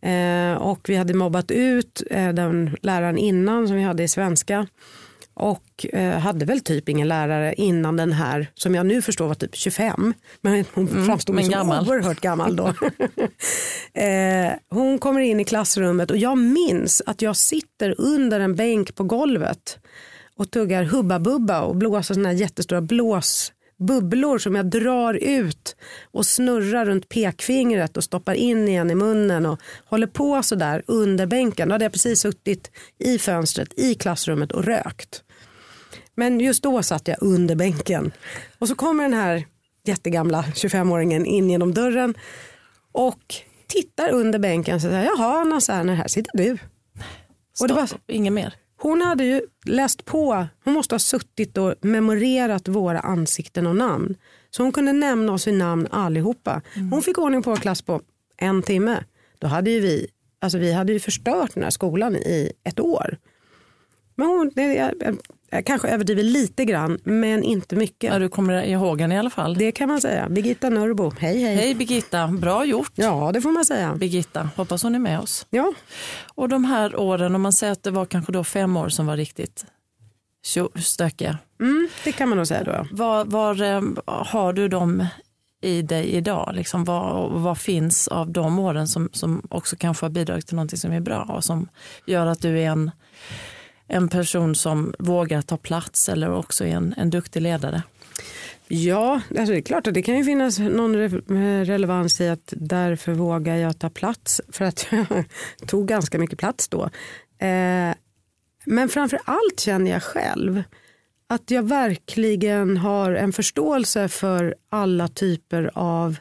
Eh, 0.00 0.52
och 0.52 0.88
vi 0.88 0.96
hade 0.96 1.14
mobbat 1.14 1.50
ut 1.50 2.02
eh, 2.10 2.28
den 2.28 2.76
läraren 2.82 3.18
innan 3.18 3.68
som 3.68 3.76
vi 3.76 3.82
hade 3.82 4.02
i 4.02 4.08
svenska. 4.08 4.66
Och 5.40 5.86
eh, 5.92 6.18
hade 6.18 6.44
väl 6.44 6.60
typ 6.60 6.88
ingen 6.88 7.08
lärare 7.08 7.54
innan 7.54 7.96
den 7.96 8.12
här 8.12 8.50
som 8.54 8.74
jag 8.74 8.86
nu 8.86 9.02
förstår 9.02 9.28
var 9.28 9.34
typ 9.34 9.56
25. 9.56 10.14
Men 10.40 10.64
hon 10.74 11.06
framstod 11.06 11.34
men 11.34 11.44
som 11.44 11.52
gammal. 11.52 11.88
oerhört 11.88 12.20
gammal 12.20 12.56
då. 12.56 12.66
eh, 14.02 14.52
hon 14.68 14.98
kommer 14.98 15.20
in 15.20 15.40
i 15.40 15.44
klassrummet 15.44 16.10
och 16.10 16.16
jag 16.16 16.38
minns 16.38 17.02
att 17.06 17.22
jag 17.22 17.36
sitter 17.36 17.94
under 17.98 18.40
en 18.40 18.54
bänk 18.54 18.94
på 18.94 19.04
golvet 19.04 19.78
och 20.36 20.50
tuggar 20.50 20.84
Hubba 20.84 21.18
Bubba 21.18 21.60
och 21.60 21.76
blåser 21.76 22.14
såna 22.14 22.28
här 22.28 22.36
jättestora 22.36 22.80
blåsbubblor 22.80 24.38
som 24.38 24.54
jag 24.54 24.66
drar 24.66 25.14
ut 25.14 25.76
och 26.12 26.26
snurrar 26.26 26.86
runt 26.86 27.08
pekfingret 27.08 27.96
och 27.96 28.04
stoppar 28.04 28.34
in 28.34 28.68
igen 28.68 28.90
i 28.90 28.94
munnen 28.94 29.46
och 29.46 29.60
håller 29.84 30.06
på 30.06 30.42
sådär 30.42 30.82
under 30.86 31.26
bänken. 31.26 31.68
Då 31.68 31.74
hade 31.74 31.84
jag 31.84 31.92
precis 31.92 32.20
suttit 32.20 32.70
i 32.98 33.18
fönstret 33.18 33.78
i 33.78 33.94
klassrummet 33.94 34.52
och 34.52 34.64
rökt. 34.64 35.24
Men 36.18 36.40
just 36.40 36.62
då 36.62 36.82
satt 36.82 37.08
jag 37.08 37.16
under 37.20 37.54
bänken 37.56 38.12
och 38.58 38.68
så 38.68 38.74
kommer 38.74 39.02
den 39.02 39.14
här 39.14 39.46
jättegamla 39.84 40.42
25-åringen 40.42 41.24
in 41.24 41.50
genom 41.50 41.74
dörren 41.74 42.14
och 42.92 43.34
tittar 43.66 44.10
under 44.10 44.38
bänken 44.38 44.74
och 44.74 44.80
säger 44.80 45.04
jaha 45.04 45.40
Anna 45.40 45.60
Särner 45.60 45.94
här 45.94 46.08
sitter 46.08 46.38
du. 46.38 46.58
Och 47.60 47.68
det 47.68 47.74
var, 47.74 47.86
Stopp, 47.86 48.00
Inget 48.10 48.32
mer? 48.32 48.54
hon 48.76 49.02
hade 49.02 49.24
ju 49.24 49.42
läst 49.64 50.04
på, 50.04 50.46
hon 50.64 50.74
måste 50.74 50.94
ha 50.94 50.98
suttit 50.98 51.58
och 51.58 51.74
memorerat 51.80 52.68
våra 52.68 53.00
ansikten 53.00 53.66
och 53.66 53.76
namn. 53.76 54.14
Så 54.50 54.62
hon 54.62 54.72
kunde 54.72 54.92
nämna 54.92 55.32
oss 55.32 55.48
i 55.48 55.52
namn 55.52 55.88
allihopa. 55.90 56.62
Hon 56.90 57.02
fick 57.02 57.18
ordning 57.18 57.42
på 57.42 57.50
vår 57.50 57.56
klass 57.56 57.82
på 57.82 58.00
en 58.36 58.62
timme. 58.62 59.04
Då 59.38 59.46
hade 59.46 59.70
ju 59.70 59.80
vi, 59.80 60.06
alltså 60.40 60.58
vi 60.58 60.72
hade 60.72 60.92
ju 60.92 61.00
förstört 61.00 61.54
den 61.54 61.62
här 61.62 61.70
skolan 61.70 62.16
i 62.16 62.52
ett 62.64 62.80
år. 62.80 63.18
Men 64.14 64.26
hon, 64.26 64.50
det, 64.54 64.74
jag, 64.74 65.18
jag, 65.50 65.66
kanske 65.66 65.88
överdriver 65.88 66.22
lite 66.22 66.64
grann, 66.64 66.98
men 67.04 67.42
inte 67.42 67.76
mycket. 67.76 68.12
Ja, 68.12 68.18
du 68.18 68.28
kommer 68.28 68.64
ihåg 68.64 69.00
henne 69.00 69.14
i 69.14 69.18
alla 69.18 69.30
fall. 69.30 69.54
Det 69.54 69.72
kan 69.72 69.88
man 69.88 70.00
säga. 70.00 70.28
Birgitta 70.28 70.70
Nörbo, 70.70 71.12
hej 71.18 71.42
hej. 71.42 71.56
Hej 71.56 71.74
Birgitta, 71.74 72.28
bra 72.28 72.64
gjort. 72.64 72.92
Ja, 72.94 73.30
det 73.32 73.40
får 73.40 73.50
man 73.50 73.64
säga. 73.64 73.94
Birgitta, 73.94 74.50
hoppas 74.56 74.82
hon 74.82 74.94
är 74.94 74.98
med 74.98 75.20
oss. 75.20 75.46
Ja, 75.50 75.72
Och 76.34 76.48
de 76.48 76.64
här 76.64 76.96
åren, 76.96 77.34
om 77.34 77.42
man 77.42 77.52
säger 77.52 77.72
att 77.72 77.82
det 77.82 77.90
var 77.90 78.04
kanske 78.04 78.32
då 78.32 78.44
fem 78.44 78.76
år 78.76 78.88
som 78.88 79.06
var 79.06 79.16
riktigt 79.16 79.64
stökiga. 80.76 81.38
Mm, 81.60 81.88
det 82.04 82.12
kan 82.12 82.28
man 82.28 82.38
nog 82.38 82.46
säga 82.46 82.64
då. 82.64 82.86
Var, 82.96 83.24
var 83.24 83.62
eh, 83.62 83.82
har 84.06 84.52
du 84.52 84.68
dem 84.68 85.06
i 85.62 85.82
dig 85.82 86.06
idag? 86.06 86.50
Liksom 86.54 86.84
vad, 86.84 87.30
vad 87.32 87.58
finns 87.58 88.08
av 88.08 88.30
de 88.30 88.58
åren 88.58 88.88
som, 88.88 89.08
som 89.12 89.42
också 89.50 89.76
kanske 89.76 90.04
har 90.04 90.10
bidragit 90.10 90.46
till 90.46 90.56
någonting 90.56 90.78
som 90.78 90.92
är 90.92 91.00
bra 91.00 91.22
och 91.22 91.44
som 91.44 91.68
gör 92.06 92.26
att 92.26 92.42
du 92.42 92.60
är 92.60 92.66
en, 92.70 92.90
en 93.88 94.08
person 94.08 94.54
som 94.54 94.94
vågar 94.98 95.42
ta 95.42 95.56
plats 95.56 96.08
eller 96.08 96.32
också 96.32 96.64
är 96.64 96.68
en, 96.68 96.94
en 96.96 97.10
duktig 97.10 97.42
ledare? 97.42 97.82
Ja, 98.68 99.20
alltså 99.28 99.52
det 99.52 99.58
är 99.58 99.62
klart 99.62 99.86
att 99.86 99.94
det 99.94 100.02
kan 100.02 100.16
ju 100.18 100.24
finnas 100.24 100.58
någon 100.58 100.96
re 100.96 101.08
relevans 101.64 102.20
i 102.20 102.28
att 102.28 102.52
därför 102.56 103.12
vågar 103.12 103.56
jag 103.56 103.78
ta 103.78 103.90
plats 103.90 104.40
för 104.48 104.64
att 104.64 104.86
jag 104.90 105.24
tog 105.66 105.88
ganska 105.88 106.18
mycket 106.18 106.38
plats 106.38 106.68
då. 106.68 106.84
Eh, 107.38 107.94
men 108.64 108.88
framför 108.88 109.20
allt 109.24 109.60
känner 109.60 109.90
jag 109.90 110.02
själv 110.02 110.62
att 111.28 111.50
jag 111.50 111.62
verkligen 111.62 112.76
har 112.76 113.12
en 113.12 113.32
förståelse 113.32 114.08
för 114.08 114.54
alla 114.68 115.08
typer 115.08 115.70
av 115.74 116.16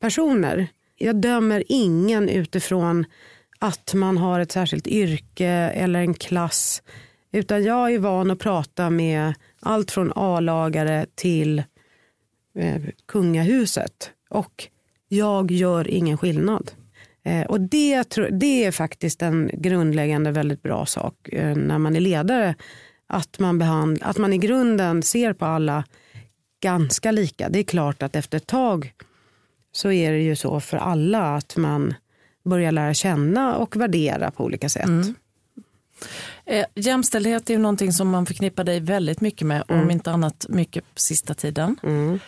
personer. 0.00 0.66
Jag 0.98 1.16
dömer 1.16 1.64
ingen 1.68 2.28
utifrån 2.28 3.04
att 3.60 3.94
man 3.94 4.18
har 4.18 4.40
ett 4.40 4.52
särskilt 4.52 4.86
yrke 4.86 5.48
eller 5.74 6.00
en 6.00 6.14
klass. 6.14 6.82
Utan 7.32 7.64
jag 7.64 7.94
är 7.94 7.98
van 7.98 8.30
att 8.30 8.38
prata 8.38 8.90
med 8.90 9.34
allt 9.60 9.90
från 9.90 10.12
A-lagare 10.14 11.06
till 11.14 11.58
eh, 12.54 12.82
kungahuset. 13.06 14.10
Och 14.30 14.68
jag 15.08 15.50
gör 15.50 15.88
ingen 15.88 16.18
skillnad. 16.18 16.70
Eh, 17.24 17.46
och 17.46 17.60
det, 17.60 18.18
det 18.30 18.64
är 18.64 18.70
faktiskt 18.70 19.22
en 19.22 19.50
grundläggande 19.52 20.30
väldigt 20.30 20.62
bra 20.62 20.86
sak 20.86 21.28
eh, 21.28 21.56
när 21.56 21.78
man 21.78 21.96
är 21.96 22.00
ledare 22.00 22.54
att 23.06 23.38
man, 23.38 23.58
behand, 23.58 23.98
att 24.02 24.18
man 24.18 24.32
i 24.32 24.38
grunden 24.38 25.02
ser 25.02 25.32
på 25.32 25.44
alla 25.44 25.84
ganska 26.60 27.10
lika. 27.10 27.48
Det 27.48 27.58
är 27.58 27.64
klart 27.64 28.02
att 28.02 28.16
efter 28.16 28.36
ett 28.36 28.46
tag 28.46 28.92
så 29.72 29.92
är 29.92 30.12
det 30.12 30.22
ju 30.22 30.36
så 30.36 30.60
för 30.60 30.76
alla 30.76 31.36
att 31.36 31.56
man 31.56 31.94
börjar 32.44 32.72
lära 32.72 32.94
känna 32.94 33.56
och 33.56 33.76
värdera 33.76 34.30
på 34.30 34.44
olika 34.44 34.68
sätt. 34.68 34.84
Mm. 34.84 35.14
Eh, 36.46 36.66
jämställdhet 36.74 37.50
är 37.50 37.54
ju 37.54 37.60
någonting 37.60 37.92
som 37.92 38.08
man 38.08 38.26
förknippar 38.26 38.64
dig 38.64 38.80
väldigt 38.80 39.20
mycket 39.20 39.46
med, 39.46 39.64
mm. 39.68 39.82
om 39.82 39.90
inte 39.90 40.10
annat 40.10 40.46
mycket 40.48 40.94
på 40.94 41.00
sista 41.00 41.34
tiden. 41.34 41.76
Mm. 41.82 42.18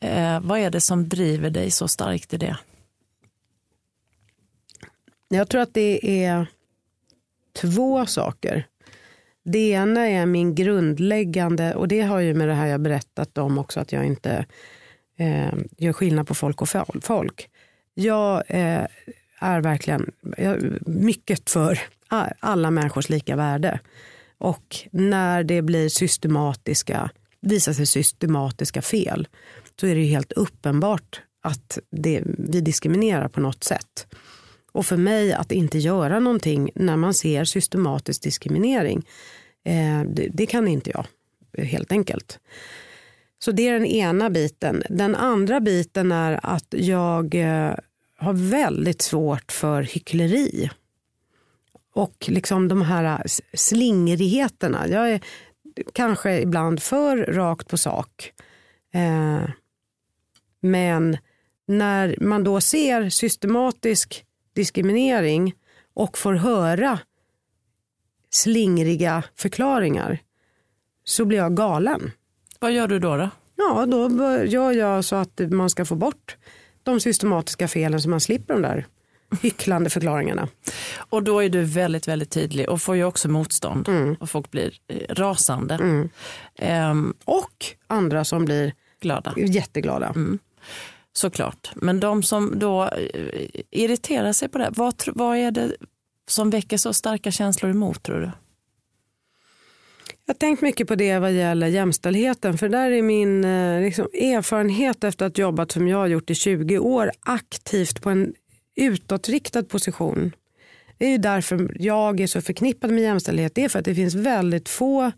Eh, 0.00 0.40
vad 0.40 0.58
är 0.58 0.70
det 0.70 0.80
som 0.80 1.08
driver 1.08 1.50
dig 1.50 1.70
så 1.70 1.88
starkt 1.88 2.34
i 2.34 2.36
det? 2.36 2.56
Jag 5.28 5.48
tror 5.48 5.60
att 5.60 5.74
det 5.74 6.24
är 6.24 6.46
två 7.60 8.06
saker. 8.06 8.66
Det 9.44 9.70
ena 9.70 10.08
är 10.08 10.26
min 10.26 10.54
grundläggande, 10.54 11.74
och 11.74 11.88
det 11.88 12.00
har 12.00 12.20
ju 12.20 12.34
med 12.34 12.48
det 12.48 12.54
här 12.54 12.66
jag 12.66 12.80
berättat 12.80 13.38
om 13.38 13.58
också, 13.58 13.80
att 13.80 13.92
jag 13.92 14.06
inte 14.06 14.46
eh, 15.16 15.54
gör 15.78 15.92
skillnad 15.92 16.28
på 16.28 16.34
folk 16.34 16.62
och 16.62 16.68
folk. 17.02 17.50
Jag 17.94 18.42
eh, 18.46 18.86
är 19.38 19.60
verkligen 19.60 20.10
mycket 20.86 21.50
för 21.50 21.80
alla 22.40 22.70
människors 22.70 23.08
lika 23.08 23.36
värde. 23.36 23.80
Och 24.38 24.76
när 24.90 25.44
det 25.44 25.62
blir 25.62 25.88
systematiska, 25.88 27.10
visar 27.40 27.72
sig 27.72 27.86
systematiska 27.86 28.82
fel 28.82 29.28
så 29.80 29.86
är 29.86 29.94
det 29.94 30.00
ju 30.00 30.06
helt 30.06 30.32
uppenbart 30.32 31.20
att 31.42 31.78
det, 31.90 32.22
vi 32.38 32.60
diskriminerar 32.60 33.28
på 33.28 33.40
något 33.40 33.64
sätt. 33.64 34.06
Och 34.72 34.86
för 34.86 34.96
mig 34.96 35.32
att 35.32 35.52
inte 35.52 35.78
göra 35.78 36.20
någonting 36.20 36.70
när 36.74 36.96
man 36.96 37.14
ser 37.14 37.44
systematisk 37.44 38.22
diskriminering, 38.22 39.06
eh, 39.64 40.02
det, 40.14 40.28
det, 40.32 40.46
kan 40.46 40.68
inte 40.68 40.90
jag 40.90 41.06
helt 41.64 41.92
enkelt. 41.92 42.38
Så 43.38 43.52
det 43.52 43.68
är 43.68 43.72
den 43.72 43.86
ena 43.86 44.30
biten. 44.30 44.82
Den 44.90 45.14
andra 45.14 45.60
biten 45.60 46.12
är 46.12 46.40
att 46.42 46.66
jag 46.70 47.34
eh, 47.34 47.74
har 48.16 48.32
väldigt 48.32 49.02
svårt 49.02 49.52
för 49.52 49.82
hyckleri. 49.82 50.70
Och 51.94 52.24
liksom 52.28 52.68
de 52.68 52.82
här 52.82 53.22
slingrigheterna. 53.54 54.88
Jag 54.88 55.10
är 55.10 55.20
kanske 55.92 56.40
ibland 56.40 56.82
för 56.82 57.16
rakt 57.16 57.68
på 57.68 57.78
sak. 57.78 58.32
Eh, 58.94 59.50
men 60.60 61.16
när 61.66 62.16
man 62.20 62.44
då 62.44 62.60
ser 62.60 63.10
systematisk 63.10 64.24
diskriminering 64.54 65.54
och 65.94 66.18
får 66.18 66.32
höra 66.32 66.98
slingriga 68.30 69.22
förklaringar 69.34 70.18
så 71.04 71.24
blir 71.24 71.38
jag 71.38 71.56
galen. 71.56 72.10
Vad 72.58 72.72
gör 72.72 72.88
du 72.88 72.98
då? 72.98 73.16
då? 73.16 73.30
Ja, 73.56 73.86
då 73.86 74.44
gör 74.44 74.72
jag 74.72 75.04
så 75.04 75.16
att 75.16 75.40
man 75.50 75.70
ska 75.70 75.84
få 75.84 75.94
bort 75.94 76.36
de 76.86 77.00
systematiska 77.00 77.68
felen 77.68 78.02
så 78.02 78.08
man 78.08 78.20
slipper 78.20 78.54
de 78.54 78.62
där 78.62 78.86
hycklande 79.42 79.90
förklaringarna. 79.90 80.48
Och 80.96 81.22
då 81.22 81.40
är 81.40 81.48
du 81.48 81.62
väldigt, 81.62 82.08
väldigt 82.08 82.30
tydlig 82.30 82.68
och 82.68 82.82
får 82.82 82.96
ju 82.96 83.04
också 83.04 83.28
motstånd 83.28 83.88
mm. 83.88 84.16
och 84.20 84.30
folk 84.30 84.50
blir 84.50 84.74
eh, 84.88 85.14
rasande. 85.14 85.74
Mm. 85.74 86.08
Um, 86.90 87.14
och 87.24 87.66
andra 87.86 88.24
som 88.24 88.44
blir 88.44 88.72
glada. 89.00 89.34
jätteglada. 89.36 90.06
Mm. 90.06 90.38
Såklart. 91.12 91.70
Men 91.74 92.00
de 92.00 92.22
som 92.22 92.58
då 92.58 92.84
eh, 92.84 93.48
irriterar 93.70 94.32
sig 94.32 94.48
på 94.48 94.58
det, 94.58 94.70
vad, 94.70 94.94
vad 95.06 95.36
är 95.36 95.50
det 95.50 95.72
som 96.28 96.50
väcker 96.50 96.76
så 96.76 96.92
starka 96.92 97.30
känslor 97.30 97.70
emot 97.70 98.02
tror 98.02 98.20
du? 98.20 98.30
Jag 100.28 100.34
har 100.34 100.38
tänkt 100.38 100.62
mycket 100.62 100.88
på 100.88 100.94
det 100.94 101.18
vad 101.18 101.32
gäller 101.32 101.66
jämställdheten 101.66 102.58
för 102.58 102.68
där 102.68 102.90
är 102.90 103.02
min 103.02 103.44
eh, 103.44 103.80
liksom, 103.80 104.04
erfarenhet 104.04 105.04
efter 105.04 105.26
att 105.26 105.36
ha 105.36 105.42
jobbat 105.42 105.72
som 105.72 105.88
jag 105.88 105.98
har 105.98 106.06
gjort 106.06 106.30
i 106.30 106.34
20 106.34 106.78
år 106.78 107.10
aktivt 107.20 108.02
på 108.02 108.10
en 108.10 108.34
utåtriktad 108.76 109.62
position. 109.62 110.32
Det 110.98 111.06
är 111.06 111.10
ju 111.10 111.18
därför 111.18 111.76
jag 111.80 112.20
är 112.20 112.26
så 112.26 112.40
förknippad 112.40 112.90
med 112.90 113.02
jämställdhet. 113.02 113.54
Det 113.54 113.64
är 113.64 113.68
för 113.68 113.78
att 113.78 113.84
det 113.84 113.94
finns 113.94 114.14
väldigt 114.14 114.68
få 114.68 115.12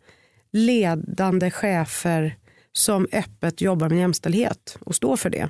ledande 0.52 1.50
chefer 1.50 2.36
som 2.72 3.06
öppet 3.12 3.60
jobbar 3.60 3.88
med 3.88 3.98
jämställdhet 3.98 4.78
och 4.80 4.94
står 4.94 5.16
för 5.16 5.30
det 5.30 5.48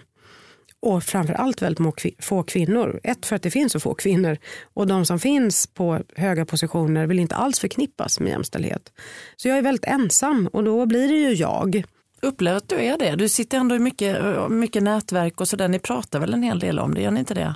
och 0.81 1.03
framförallt 1.03 1.63
väldigt 1.63 2.25
få 2.25 2.43
kvinnor. 2.43 3.01
Ett 3.03 3.27
för 3.27 3.37
att 3.37 3.43
det 3.43 3.51
finns 3.51 3.73
så 3.73 3.81
få 3.81 3.95
kvinnor 3.95 4.39
och 4.75 4.87
de 4.87 5.05
som 5.05 5.19
finns 5.19 5.67
på 5.67 6.01
höga 6.17 6.47
positioner 6.47 7.07
vill 7.07 7.19
inte 7.19 7.35
alls 7.35 7.59
förknippas 7.61 8.21
med 8.21 8.31
jämställdhet. 8.31 8.93
Så 9.37 9.49
jag 9.49 9.59
är 9.59 9.63
väldigt 9.63 9.85
ensam 9.85 10.49
och 10.53 10.65
då 10.65 10.87
blir 10.87 11.09
det 11.09 11.15
ju 11.15 11.33
jag. 11.33 11.85
Upplever 12.23 12.57
att 12.57 12.69
du 12.69 12.81
är 12.81 12.99
det? 12.99 13.17
Du 13.17 13.29
sitter 13.29 13.59
ändå 13.59 13.75
i 13.75 13.79
mycket, 13.79 14.19
eh, 14.25 14.49
mycket 14.49 14.83
nätverk 14.83 15.41
och 15.41 15.49
sådär. 15.49 15.69
Ni 15.69 15.79
pratar 15.79 16.21
väl 16.21 16.35
en 16.35 16.43
hel 16.43 16.59
del 16.59 16.79
om 16.79 16.95
det, 16.95 17.01
gör 17.01 17.11
ni 17.11 17.21
inte 17.21 17.35
det? 17.35 17.55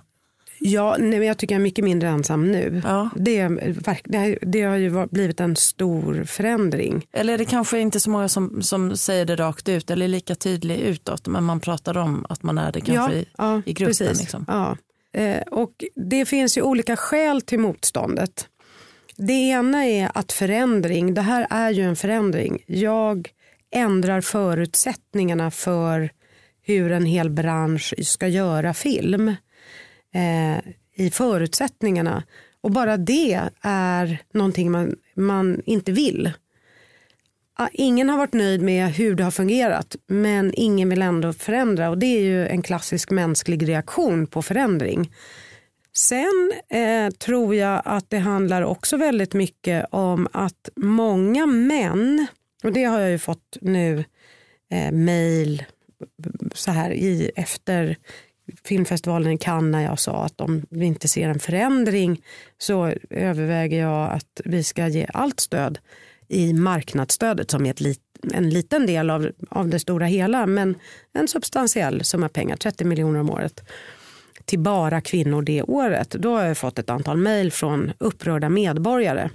Ja, 0.64 0.96
nej, 0.98 1.18
men 1.18 1.28
jag 1.28 1.38
tycker 1.38 1.54
jag 1.54 1.60
är 1.60 1.62
mycket 1.62 1.84
mindre 1.84 2.08
ensam 2.08 2.52
nu. 2.52 2.82
Ja. 2.84 3.10
Det, 3.16 3.48
det, 4.04 4.38
det, 4.42 4.62
har 4.62 4.76
ju 4.76 5.06
blivit 5.06 5.40
en 5.40 5.56
stor 5.56 6.24
förändring. 6.24 7.06
Eller 7.12 7.34
är 7.34 7.38
det 7.38 7.44
kanske 7.44 7.78
inte 7.78 8.00
så 8.00 8.10
många 8.10 8.28
som, 8.28 8.62
som 8.62 8.96
säger 8.96 9.24
det 9.24 9.36
rakt 9.36 9.68
ut 9.68 9.90
eller 9.90 10.04
är 10.04 10.08
lika 10.08 10.34
tydlig 10.34 10.80
utåt 10.80 11.26
men 11.26 11.44
man 11.44 11.60
pratar 11.60 11.98
om 11.98 12.26
att 12.28 12.42
man 12.42 12.58
är 12.58 12.72
det 12.72 12.80
kanske 12.80 13.14
ja, 13.14 13.20
i, 13.20 13.26
ja, 13.38 13.62
i 13.66 13.72
gruppen. 13.72 13.86
Precis. 13.86 14.20
Liksom. 14.20 14.44
Ja. 14.48 14.76
Eh, 15.20 15.40
och 15.40 15.84
det 15.94 16.24
finns 16.24 16.58
ju 16.58 16.62
olika 16.62 16.96
skäl 16.96 17.40
till 17.42 17.58
motståndet. 17.58 18.48
Det 19.16 19.32
ena 19.32 19.86
är 19.86 20.10
att 20.14 20.32
förändring, 20.32 21.14
det 21.14 21.22
här 21.22 21.46
är 21.50 21.70
ju 21.70 21.82
en 21.82 21.96
förändring. 21.96 22.62
Jag 22.66 23.28
ändrar 23.74 24.20
förutsättningarna 24.20 25.50
för 25.50 26.10
hur 26.62 26.92
en 26.92 27.06
hel 27.06 27.30
bransch 27.30 27.94
ska 28.02 28.28
göra 28.28 28.74
film 28.74 29.34
eh, 30.14 30.58
i 30.94 31.10
förutsättningarna. 31.10 32.22
Och 32.60 32.70
bara 32.70 32.96
det 32.96 33.50
är 33.60 34.18
någonting 34.32 34.70
man, 34.70 34.96
man 35.14 35.62
inte 35.66 35.92
vill. 35.92 36.32
Ah, 37.54 37.68
ingen 37.72 38.08
har 38.08 38.18
varit 38.18 38.32
nöjd 38.32 38.62
med 38.62 38.88
hur 38.88 39.14
det 39.14 39.24
har 39.24 39.30
fungerat 39.30 39.96
men 40.06 40.52
ingen 40.56 40.88
vill 40.88 41.02
ändå 41.02 41.32
förändra 41.32 41.90
och 41.90 41.98
det 41.98 42.06
är 42.06 42.20
ju 42.20 42.46
en 42.46 42.62
klassisk 42.62 43.10
mänsklig 43.10 43.68
reaktion 43.68 44.26
på 44.26 44.42
förändring. 44.42 45.10
Sen 45.94 46.52
eh, 46.68 47.10
tror 47.10 47.54
jag 47.54 47.82
att 47.84 48.10
det 48.10 48.18
handlar 48.18 48.62
också 48.62 48.96
väldigt 48.96 49.34
mycket 49.34 49.86
om 49.90 50.28
att 50.32 50.68
många 50.76 51.46
män, 51.46 52.26
och 52.64 52.72
det 52.72 52.84
har 52.84 53.00
jag 53.00 53.10
ju 53.10 53.18
fått 53.18 53.56
nu 53.60 54.04
eh, 54.70 54.92
mail 54.92 55.64
så 56.54 56.70
här 56.70 56.90
i 56.90 57.30
efter 57.36 57.96
filmfestivalen 58.64 59.32
i 59.32 59.38
Cannes 59.38 59.72
när 59.72 59.82
jag 59.82 59.98
sa 59.98 60.24
att 60.24 60.40
om 60.40 60.62
vi 60.70 60.86
inte 60.86 61.08
ser 61.08 61.28
en 61.28 61.38
förändring 61.38 62.22
så 62.58 62.92
överväger 63.10 63.80
jag 63.80 64.10
att 64.12 64.40
vi 64.44 64.64
ska 64.64 64.88
ge 64.88 65.06
allt 65.14 65.40
stöd 65.40 65.78
i 66.28 66.52
marknadsstödet 66.52 67.50
som 67.50 67.66
är 67.66 67.70
ett 67.70 67.80
lit, 67.80 68.00
en 68.32 68.50
liten 68.50 68.86
del 68.86 69.10
av, 69.10 69.30
av 69.50 69.68
det 69.68 69.78
stora 69.78 70.06
hela 70.06 70.46
men 70.46 70.74
en 71.12 71.28
substantiell 71.28 72.04
summa 72.04 72.28
pengar, 72.28 72.56
30 72.56 72.84
miljoner 72.84 73.20
om 73.20 73.30
året 73.30 73.64
till 74.44 74.58
bara 74.58 75.00
kvinnor 75.00 75.42
det 75.42 75.62
året. 75.62 76.10
Då 76.10 76.36
har 76.36 76.44
jag 76.44 76.58
fått 76.58 76.78
ett 76.78 76.90
antal 76.90 77.16
mejl 77.16 77.52
från 77.52 77.92
upprörda 77.98 78.48
medborgare 78.48 79.30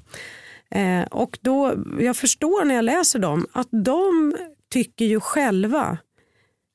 Eh, 0.71 1.03
och 1.03 1.37
då, 1.41 1.73
jag 1.99 2.17
förstår 2.17 2.65
när 2.65 2.75
jag 2.75 2.85
läser 2.85 3.19
dem 3.19 3.47
att 3.51 3.67
de 3.71 4.35
tycker 4.69 5.05
ju 5.05 5.19
själva, 5.19 5.97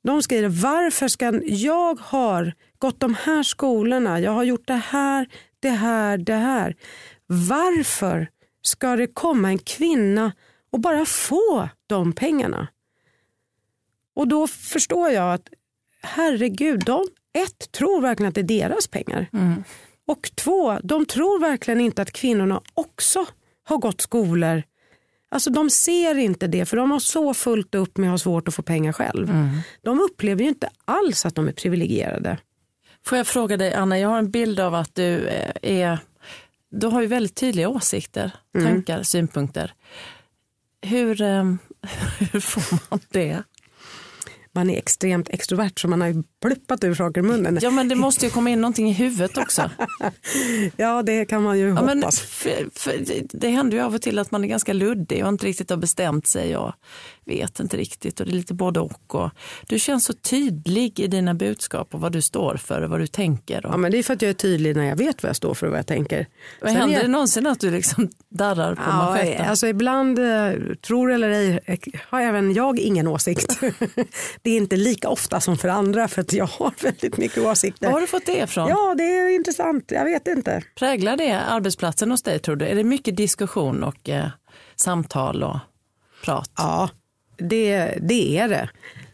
de 0.02 0.22
skriver 0.22 0.48
varför 0.48 1.08
ska 1.08 1.40
jag 1.44 2.00
har 2.00 2.54
gått 2.78 3.00
de 3.00 3.14
här 3.14 3.42
skolorna, 3.42 4.20
jag 4.20 4.32
har 4.32 4.44
gjort 4.44 4.66
det 4.66 4.82
här, 4.90 5.28
det 5.60 5.70
här, 5.70 6.18
det 6.18 6.34
här. 6.34 6.76
Varför 7.26 8.28
ska 8.62 8.96
det 8.96 9.06
komma 9.06 9.48
en 9.48 9.58
kvinna 9.58 10.32
och 10.70 10.80
bara 10.80 11.04
få 11.04 11.68
de 11.86 12.12
pengarna? 12.12 12.68
Och 14.14 14.28
då 14.28 14.46
förstår 14.46 15.10
jag 15.10 15.34
att 15.34 15.48
herregud, 16.02 16.82
de 16.84 17.06
ett 17.32 17.72
tror 17.72 18.00
verkligen 18.00 18.28
att 18.28 18.34
det 18.34 18.40
är 18.40 18.68
deras 18.68 18.88
pengar. 18.88 19.28
Mm. 19.32 19.64
Och 20.06 20.30
två, 20.34 20.78
de 20.82 21.06
tror 21.06 21.40
verkligen 21.40 21.80
inte 21.80 22.02
att 22.02 22.12
kvinnorna 22.12 22.60
också 22.74 23.26
har 23.64 23.78
gått 23.78 24.00
skolor. 24.00 24.62
Alltså 25.32 25.50
de 25.50 25.70
ser 25.70 26.18
inte 26.18 26.46
det 26.46 26.66
för 26.66 26.76
de 26.76 26.90
har 26.90 26.98
så 26.98 27.34
fullt 27.34 27.74
upp 27.74 27.96
med 27.96 28.08
att 28.08 28.12
ha 28.12 28.18
svårt 28.18 28.48
att 28.48 28.54
få 28.54 28.62
pengar 28.62 28.92
själv. 28.92 29.30
Mm. 29.30 29.58
De 29.82 30.00
upplever 30.00 30.42
ju 30.42 30.48
inte 30.48 30.68
alls 30.84 31.26
att 31.26 31.34
de 31.34 31.48
är 31.48 31.52
privilegierade. 31.52 32.38
Får 33.04 33.18
jag 33.18 33.26
fråga 33.26 33.56
dig 33.56 33.74
Anna, 33.74 33.98
jag 33.98 34.08
har 34.08 34.18
en 34.18 34.30
bild 34.30 34.60
av 34.60 34.74
att 34.74 34.94
du 34.94 35.26
eh, 35.26 35.52
är, 35.62 35.98
du 36.70 36.86
har 36.86 37.00
ju 37.00 37.06
väldigt 37.06 37.34
tydliga 37.34 37.68
åsikter, 37.68 38.30
tankar, 38.52 39.02
synpunkter. 39.02 39.74
Hur, 40.82 41.22
eh, 41.22 41.44
hur 42.32 42.40
får 42.40 42.90
man 42.90 43.00
det? 43.08 43.42
Man 44.54 44.70
är 44.70 44.78
extremt 44.78 45.28
extrovert 45.28 45.78
så 45.80 45.88
man 45.88 46.00
har 46.00 46.08
ju 46.08 46.22
pluppat 46.42 46.84
ur 46.84 46.94
saker 46.94 47.20
i 47.20 47.22
munnen. 47.24 47.58
Ja 47.62 47.70
men 47.70 47.88
det 47.88 47.94
måste 47.94 48.26
ju 48.26 48.30
komma 48.30 48.50
in 48.50 48.60
någonting 48.60 48.88
i 48.90 48.92
huvudet 48.92 49.36
också. 49.38 49.70
Ja 50.76 51.02
det 51.02 51.24
kan 51.24 51.42
man 51.42 51.58
ju 51.58 51.68
Ja, 51.68 51.74
hoppas. 51.74 52.20
för, 52.20 52.68
för 52.74 52.98
det, 53.06 53.26
det 53.30 53.48
händer 53.48 53.76
ju 53.76 53.82
av 53.82 53.94
och 53.94 54.02
till 54.02 54.18
att 54.18 54.30
man 54.30 54.44
är 54.44 54.48
ganska 54.48 54.72
luddig 54.72 55.22
och 55.22 55.28
inte 55.28 55.46
riktigt 55.46 55.70
har 55.70 55.76
bestämt 55.76 56.26
sig 56.26 56.56
och 56.56 56.72
vet 57.24 57.60
inte 57.60 57.76
riktigt 57.76 58.20
och 58.20 58.26
det 58.26 58.32
är 58.32 58.36
lite 58.36 58.54
både 58.54 58.80
och. 58.80 59.14
och 59.14 59.30
du 59.68 59.78
känns 59.78 60.04
så 60.04 60.12
tydlig 60.12 61.00
i 61.00 61.06
dina 61.06 61.34
budskap 61.34 61.94
och 61.94 62.00
vad 62.00 62.12
du 62.12 62.22
står 62.22 62.56
för 62.56 62.82
och 62.82 62.90
vad 62.90 63.00
du 63.00 63.06
tänker. 63.06 63.66
Och, 63.66 63.72
Ja, 63.72 63.76
men 63.76 63.90
det 63.92 63.98
är 63.98 64.02
för 64.02 64.14
att 64.14 64.22
jag 64.22 64.28
är 64.28 64.34
tydlig 64.34 64.76
när 64.76 64.84
jag 64.84 64.96
vet 64.96 65.22
vad 65.22 65.28
jag 65.28 65.36
står 65.36 65.54
för 65.54 65.66
och 65.66 65.70
vad 65.70 65.78
jag 65.78 65.86
tänker. 65.86 66.26
och 66.60 66.68
Sen 66.68 66.76
händer 66.76 66.98
är- 66.98 67.02
det 67.02 67.08
någonsin 67.08 67.46
att 67.46 67.60
du 67.60 67.70
liksom 67.70 68.08
darrar 68.28 68.74
på 68.74 68.82
Ja, 68.86 68.92
manschetten? 68.96 69.46
alltså 69.48 69.66
ibland, 69.66 70.18
eh, 70.18 70.52
tror 70.86 71.12
eller 71.12 71.28
ej, 71.30 71.78
har 72.08 72.20
även 72.20 72.54
jag 72.54 72.78
ingen 72.78 73.08
åsikt. 73.08 73.60
det 74.42 74.50
är 74.50 74.56
inte 74.56 74.76
lika 74.76 75.08
ofta 75.08 75.40
som 75.40 75.58
för 75.58 75.68
andra 75.68 76.08
för 76.08 76.20
att 76.20 76.32
jag 76.32 76.46
har 76.46 76.72
väldigt 76.82 77.16
mycket 77.16 77.38
åsikter. 77.38 77.86
Var 77.86 77.92
har 77.92 78.00
du 78.00 78.06
fått 78.06 78.26
det 78.26 78.36
ifrån? 78.38 78.68
Ja, 78.68 78.94
det 78.98 79.02
är 79.04 79.34
intressant. 79.34 79.84
Jag 79.90 80.04
vet 80.04 80.26
inte. 80.28 80.62
Präglar 80.78 81.16
det 81.16 81.40
arbetsplatsen 81.40 82.10
hos 82.10 82.22
dig 82.22 82.38
tror 82.38 82.56
du? 82.56 82.66
Är 82.66 82.74
det 82.74 82.84
mycket 82.84 83.16
diskussion 83.16 83.82
och 83.84 84.08
eh, 84.08 84.26
samtal 84.76 85.42
och 85.42 85.58
prat? 86.24 86.50
Ja, 86.56 86.88
det, 87.36 87.98
det 88.00 88.38
är 88.38 88.48
det. 88.48 88.68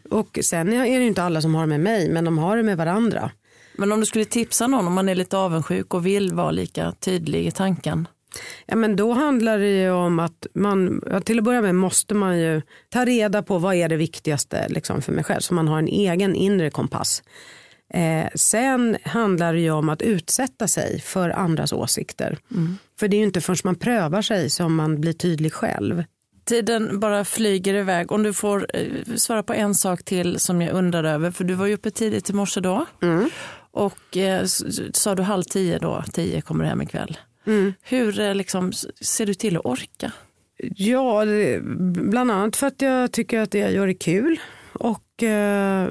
Och 0.09 0.39
sen 0.41 0.73
är 0.73 0.99
det 0.99 1.05
inte 1.05 1.23
alla 1.23 1.41
som 1.41 1.55
har 1.55 1.61
det 1.61 1.67
med 1.67 1.79
mig, 1.79 2.09
men 2.09 2.25
de 2.25 2.37
har 2.37 2.57
det 2.57 2.63
med 2.63 2.77
varandra. 2.77 3.31
Men 3.77 3.91
om 3.91 3.99
du 3.99 4.05
skulle 4.05 4.25
tipsa 4.25 4.67
någon 4.67 4.87
om 4.87 4.93
man 4.93 5.09
är 5.09 5.15
lite 5.15 5.37
avundsjuk 5.37 5.93
och 5.93 6.05
vill 6.05 6.33
vara 6.33 6.51
lika 6.51 6.91
tydlig 6.91 7.47
i 7.47 7.51
tanken? 7.51 8.07
Ja, 8.65 8.75
men 8.75 8.95
då 8.95 9.13
handlar 9.13 9.59
det 9.59 9.81
ju 9.81 9.91
om 9.91 10.19
att 10.19 10.47
man, 10.53 11.01
till 11.25 11.37
att 11.37 11.43
börja 11.43 11.61
med 11.61 11.75
måste 11.75 12.13
man 12.13 12.39
ju 12.39 12.61
ta 12.89 13.05
reda 13.05 13.43
på 13.43 13.57
vad 13.57 13.75
är 13.75 13.89
det 13.89 13.95
viktigaste 13.95 14.69
liksom, 14.69 15.01
för 15.01 15.11
mig 15.11 15.23
själv, 15.23 15.41
så 15.41 15.53
man 15.53 15.67
har 15.67 15.79
en 15.79 15.87
egen 15.87 16.35
inre 16.35 16.69
kompass. 16.69 17.23
Eh, 17.93 18.27
sen 18.35 18.97
handlar 19.03 19.53
det 19.53 19.59
ju 19.59 19.71
om 19.71 19.89
att 19.89 20.01
utsätta 20.01 20.67
sig 20.67 21.01
för 21.01 21.29
andras 21.29 21.73
åsikter. 21.73 22.37
För 22.99 23.07
det 23.07 23.15
är 23.15 23.19
ju 23.19 23.25
inte 23.25 23.41
förrän 23.41 23.57
man 23.63 23.75
prövar 23.75 24.21
sig 24.21 24.49
som 24.49 24.75
man 24.75 25.01
blir 25.01 25.13
tydlig 25.13 25.53
själv. 25.53 26.03
Tiden 26.49 26.99
bara 26.99 27.25
flyger 27.25 27.73
iväg. 27.73 28.11
Om 28.11 28.23
du 28.23 28.33
får 28.33 28.67
eh, 28.73 29.15
svara 29.15 29.43
på 29.43 29.53
en 29.53 29.75
sak 29.75 30.03
till 30.03 30.39
som 30.39 30.61
jag 30.61 30.73
undrar 30.73 31.03
över. 31.03 31.31
För 31.31 31.43
du 31.43 31.53
var 31.53 31.65
ju 31.65 31.73
uppe 31.73 31.91
tidigt 31.91 32.29
i 32.29 32.33
morse 32.33 32.59
då. 32.61 32.85
Och 33.71 34.17
eh, 34.17 34.45
sa 34.93 35.15
du 35.15 35.23
halv 35.23 35.43
tio 35.43 35.79
då, 35.79 36.03
tio 36.13 36.41
kommer 36.41 36.63
du 36.63 36.69
hem 36.69 36.81
ikväll. 36.81 37.17
Hur 37.83 38.19
eh, 38.19 38.35
liksom, 38.35 38.71
ser 39.01 39.25
du 39.25 39.33
till 39.33 39.57
att 39.57 39.65
orka? 39.65 40.11
Ja, 40.75 41.25
det- 41.25 41.59
bland 42.09 42.31
annat 42.31 42.55
för 42.55 42.67
att 42.67 42.81
jag 42.81 43.11
tycker 43.11 43.39
att 43.39 43.51
det 43.51 43.57
jag 43.59 43.71
gör 43.73 43.87
är 43.87 43.93
kul. 43.93 44.39
Och 44.73 45.23
eh, 45.23 45.89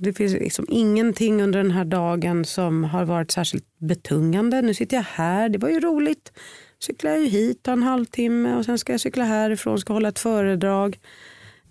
det 0.00 0.12
finns 0.12 0.32
liksom 0.32 0.66
ingenting 0.68 1.42
under 1.42 1.58
den 1.62 1.70
här 1.70 1.84
dagen 1.84 2.44
som 2.44 2.84
har 2.84 3.04
varit 3.04 3.30
särskilt 3.30 3.64
betungande. 3.78 4.62
Nu 4.62 4.74
sitter 4.74 4.96
jag 4.96 5.04
här, 5.04 5.48
det 5.48 5.58
var 5.58 5.68
ju 5.68 5.80
roligt. 5.80 6.32
Cyklar 6.82 7.10
jag 7.10 7.28
hit, 7.28 7.62
tar 7.62 7.72
en 7.72 7.82
halvtimme 7.82 8.54
och 8.54 8.64
sen 8.64 8.78
ska 8.78 8.92
jag 8.92 9.00
cykla 9.00 9.24
härifrån, 9.24 9.80
ska 9.80 9.92
hålla 9.92 10.08
ett 10.08 10.18
föredrag 10.18 10.98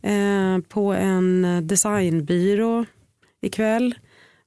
eh, 0.02 0.58
på 0.70 0.94
en 0.94 1.68
designbyrå 1.68 2.86
ikväll. 3.42 3.96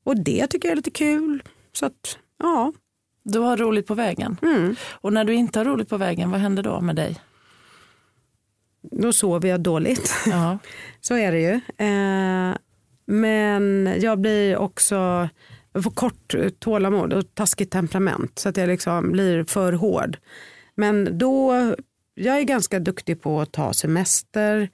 Och 0.04 0.16
det 0.16 0.46
tycker 0.46 0.68
jag 0.68 0.72
är 0.72 0.76
lite 0.76 0.90
kul. 0.90 1.42
Så 1.72 1.86
att, 1.86 2.18
ja. 2.38 2.72
Du 3.22 3.38
har 3.38 3.56
roligt 3.56 3.86
på 3.86 3.94
vägen. 3.94 4.36
Mm. 4.42 4.76
Och 4.90 5.12
när 5.12 5.24
du 5.24 5.34
inte 5.34 5.58
har 5.58 5.64
roligt 5.64 5.88
på 5.88 5.96
vägen, 5.96 6.30
vad 6.30 6.40
händer 6.40 6.62
då 6.62 6.80
med 6.80 6.96
dig? 6.96 7.20
Då 8.82 9.12
sover 9.12 9.48
jag 9.48 9.60
dåligt. 9.60 10.12
Ja. 10.26 10.58
Så 11.00 11.16
är 11.16 11.32
det 11.32 11.40
ju. 11.40 11.60
Eh, 11.86 12.56
men 13.06 13.94
jag 14.00 14.18
blir 14.18 14.56
också, 14.56 15.28
jag 15.72 15.84
får 15.84 15.90
kort 15.90 16.34
tålamod 16.58 17.12
och 17.12 17.34
taskigt 17.34 17.70
temperament 17.72 18.38
så 18.38 18.48
att 18.48 18.56
jag 18.56 18.68
liksom 18.68 19.12
blir 19.12 19.44
för 19.44 19.72
hård. 19.72 20.16
Men 20.74 21.18
då, 21.18 21.52
jag 22.14 22.38
är 22.38 22.42
ganska 22.42 22.78
duktig 22.78 23.22
på 23.22 23.40
att 23.40 23.52
ta 23.52 23.72
semester, 23.72 24.68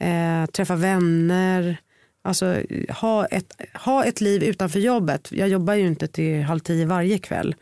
eh, 0.00 0.46
träffa 0.46 0.76
vänner, 0.76 1.76
alltså 2.22 2.62
ha 2.88 3.26
ett, 3.26 3.60
ha 3.74 4.04
ett 4.04 4.20
liv 4.20 4.42
utanför 4.42 4.78
jobbet. 4.78 5.28
Jag 5.32 5.48
jobbar 5.48 5.74
ju 5.74 5.86
inte 5.86 6.08
till 6.08 6.42
halv 6.42 6.60
tio 6.60 6.86
varje 6.86 7.18
kväll. 7.18 7.54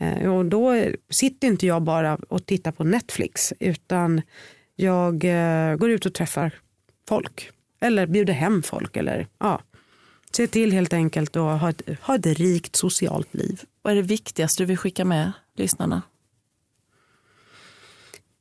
Eh, 0.00 0.34
och 0.34 0.44
då 0.44 0.84
sitter 1.10 1.48
inte 1.48 1.66
jag 1.66 1.82
bara 1.82 2.18
och 2.28 2.46
tittar 2.46 2.72
på 2.72 2.84
Netflix 2.84 3.52
utan 3.60 4.22
jag 4.76 5.24
eh, 5.24 5.76
går 5.76 5.90
ut 5.90 6.06
och 6.06 6.14
träffar 6.14 6.52
folk. 7.08 7.50
Eller 7.80 8.06
bjuder 8.06 8.32
hem 8.32 8.62
folk. 8.62 8.96
Eller, 8.96 9.26
ja. 9.38 9.60
Se 10.30 10.46
till 10.46 10.72
helt 10.72 10.92
enkelt 10.92 11.36
att 11.36 11.60
ha 11.60 11.70
ett, 11.70 11.82
ha 12.00 12.14
ett 12.14 12.26
rikt 12.26 12.76
socialt 12.76 13.34
liv. 13.34 13.60
Vad 13.82 13.92
är 13.92 13.96
det 13.96 14.02
viktigaste 14.02 14.62
du 14.62 14.66
vill 14.66 14.78
skicka 14.78 15.04
med 15.04 15.32
lyssnarna? 15.56 16.02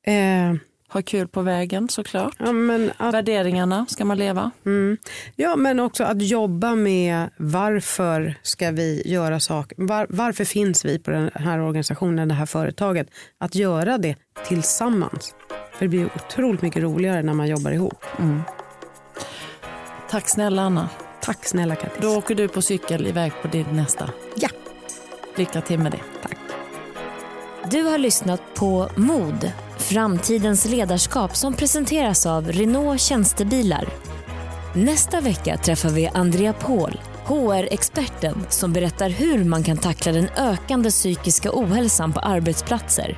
Eh, 0.03 0.53
Ha 0.93 1.01
kul 1.01 1.27
på 1.27 1.41
vägen 1.41 1.89
såklart. 1.89 2.35
ja, 2.39 2.51
men 2.51 2.91
att, 2.97 3.13
Värderingarna 3.13 3.85
ska 3.89 4.05
man 4.05 4.17
leva. 4.17 4.51
mm, 4.65 4.97
ja, 5.35 5.55
men 5.55 5.79
också 5.79 6.03
att 6.03 6.21
jobba 6.21 6.75
med 6.75 7.29
varför 7.37 8.35
ska 8.41 8.71
vi 8.71 9.01
göra 9.05 9.39
saker. 9.39 9.75
Var, 9.87 10.07
varför 10.09 10.45
finns 10.45 10.85
vi 10.85 10.99
på 10.99 11.11
den 11.11 11.31
här 11.35 11.59
organisationen, 11.59 12.27
det 12.27 12.33
här 12.33 12.45
företaget. 12.45 13.07
Att 13.37 13.55
göra 13.55 13.97
det 13.97 14.15
tillsammans. 14.47 15.35
För 15.73 15.85
det 15.85 15.89
blir 15.89 16.05
otroligt 16.05 16.61
mycket 16.61 16.83
roligare 16.83 17.23
när 17.23 17.33
man 17.33 17.47
jobbar 17.47 17.71
ihop. 17.71 18.05
Tack 20.09 20.29
snälla 20.29 20.61
Anna. 20.61 20.89
Tack 21.21 21.45
snälla 21.45 21.75
Kattis. 21.75 22.01
Då 22.01 22.17
åker 22.17 22.35
du 22.35 22.47
på 22.47 22.61
cykel 22.61 23.07
iväg 23.07 23.31
på 23.41 23.47
din 23.47 23.65
nästa. 23.71 24.09
Ja. 24.35 24.49
Lycka 25.35 25.61
till 25.61 25.79
med 25.79 25.91
det. 25.91 25.99
Du 27.71 27.81
har 27.83 27.97
lyssnat 27.97 28.41
på 28.55 28.89
Mod, 28.95 29.51
framtidens 29.83 30.65
ledarskap 30.65 31.35
som 31.35 31.53
presenteras 31.53 32.25
av 32.25 32.51
Renault 32.51 33.01
Tjänstebilar. 33.01 33.89
Nästa 34.75 35.21
vecka 35.21 35.57
träffar 35.57 35.89
vi 35.89 36.07
Andrea 36.07 36.53
Paul, 36.53 36.99
HR-experten 37.25 38.45
som 38.49 38.73
berättar 38.73 39.09
hur 39.09 39.43
man 39.43 39.63
kan 39.63 39.77
tackla 39.77 40.11
den 40.11 40.29
ökande 40.37 40.89
psykiska 40.89 41.49
ohälsan 41.53 42.13
på 42.13 42.19
arbetsplatser. 42.19 43.17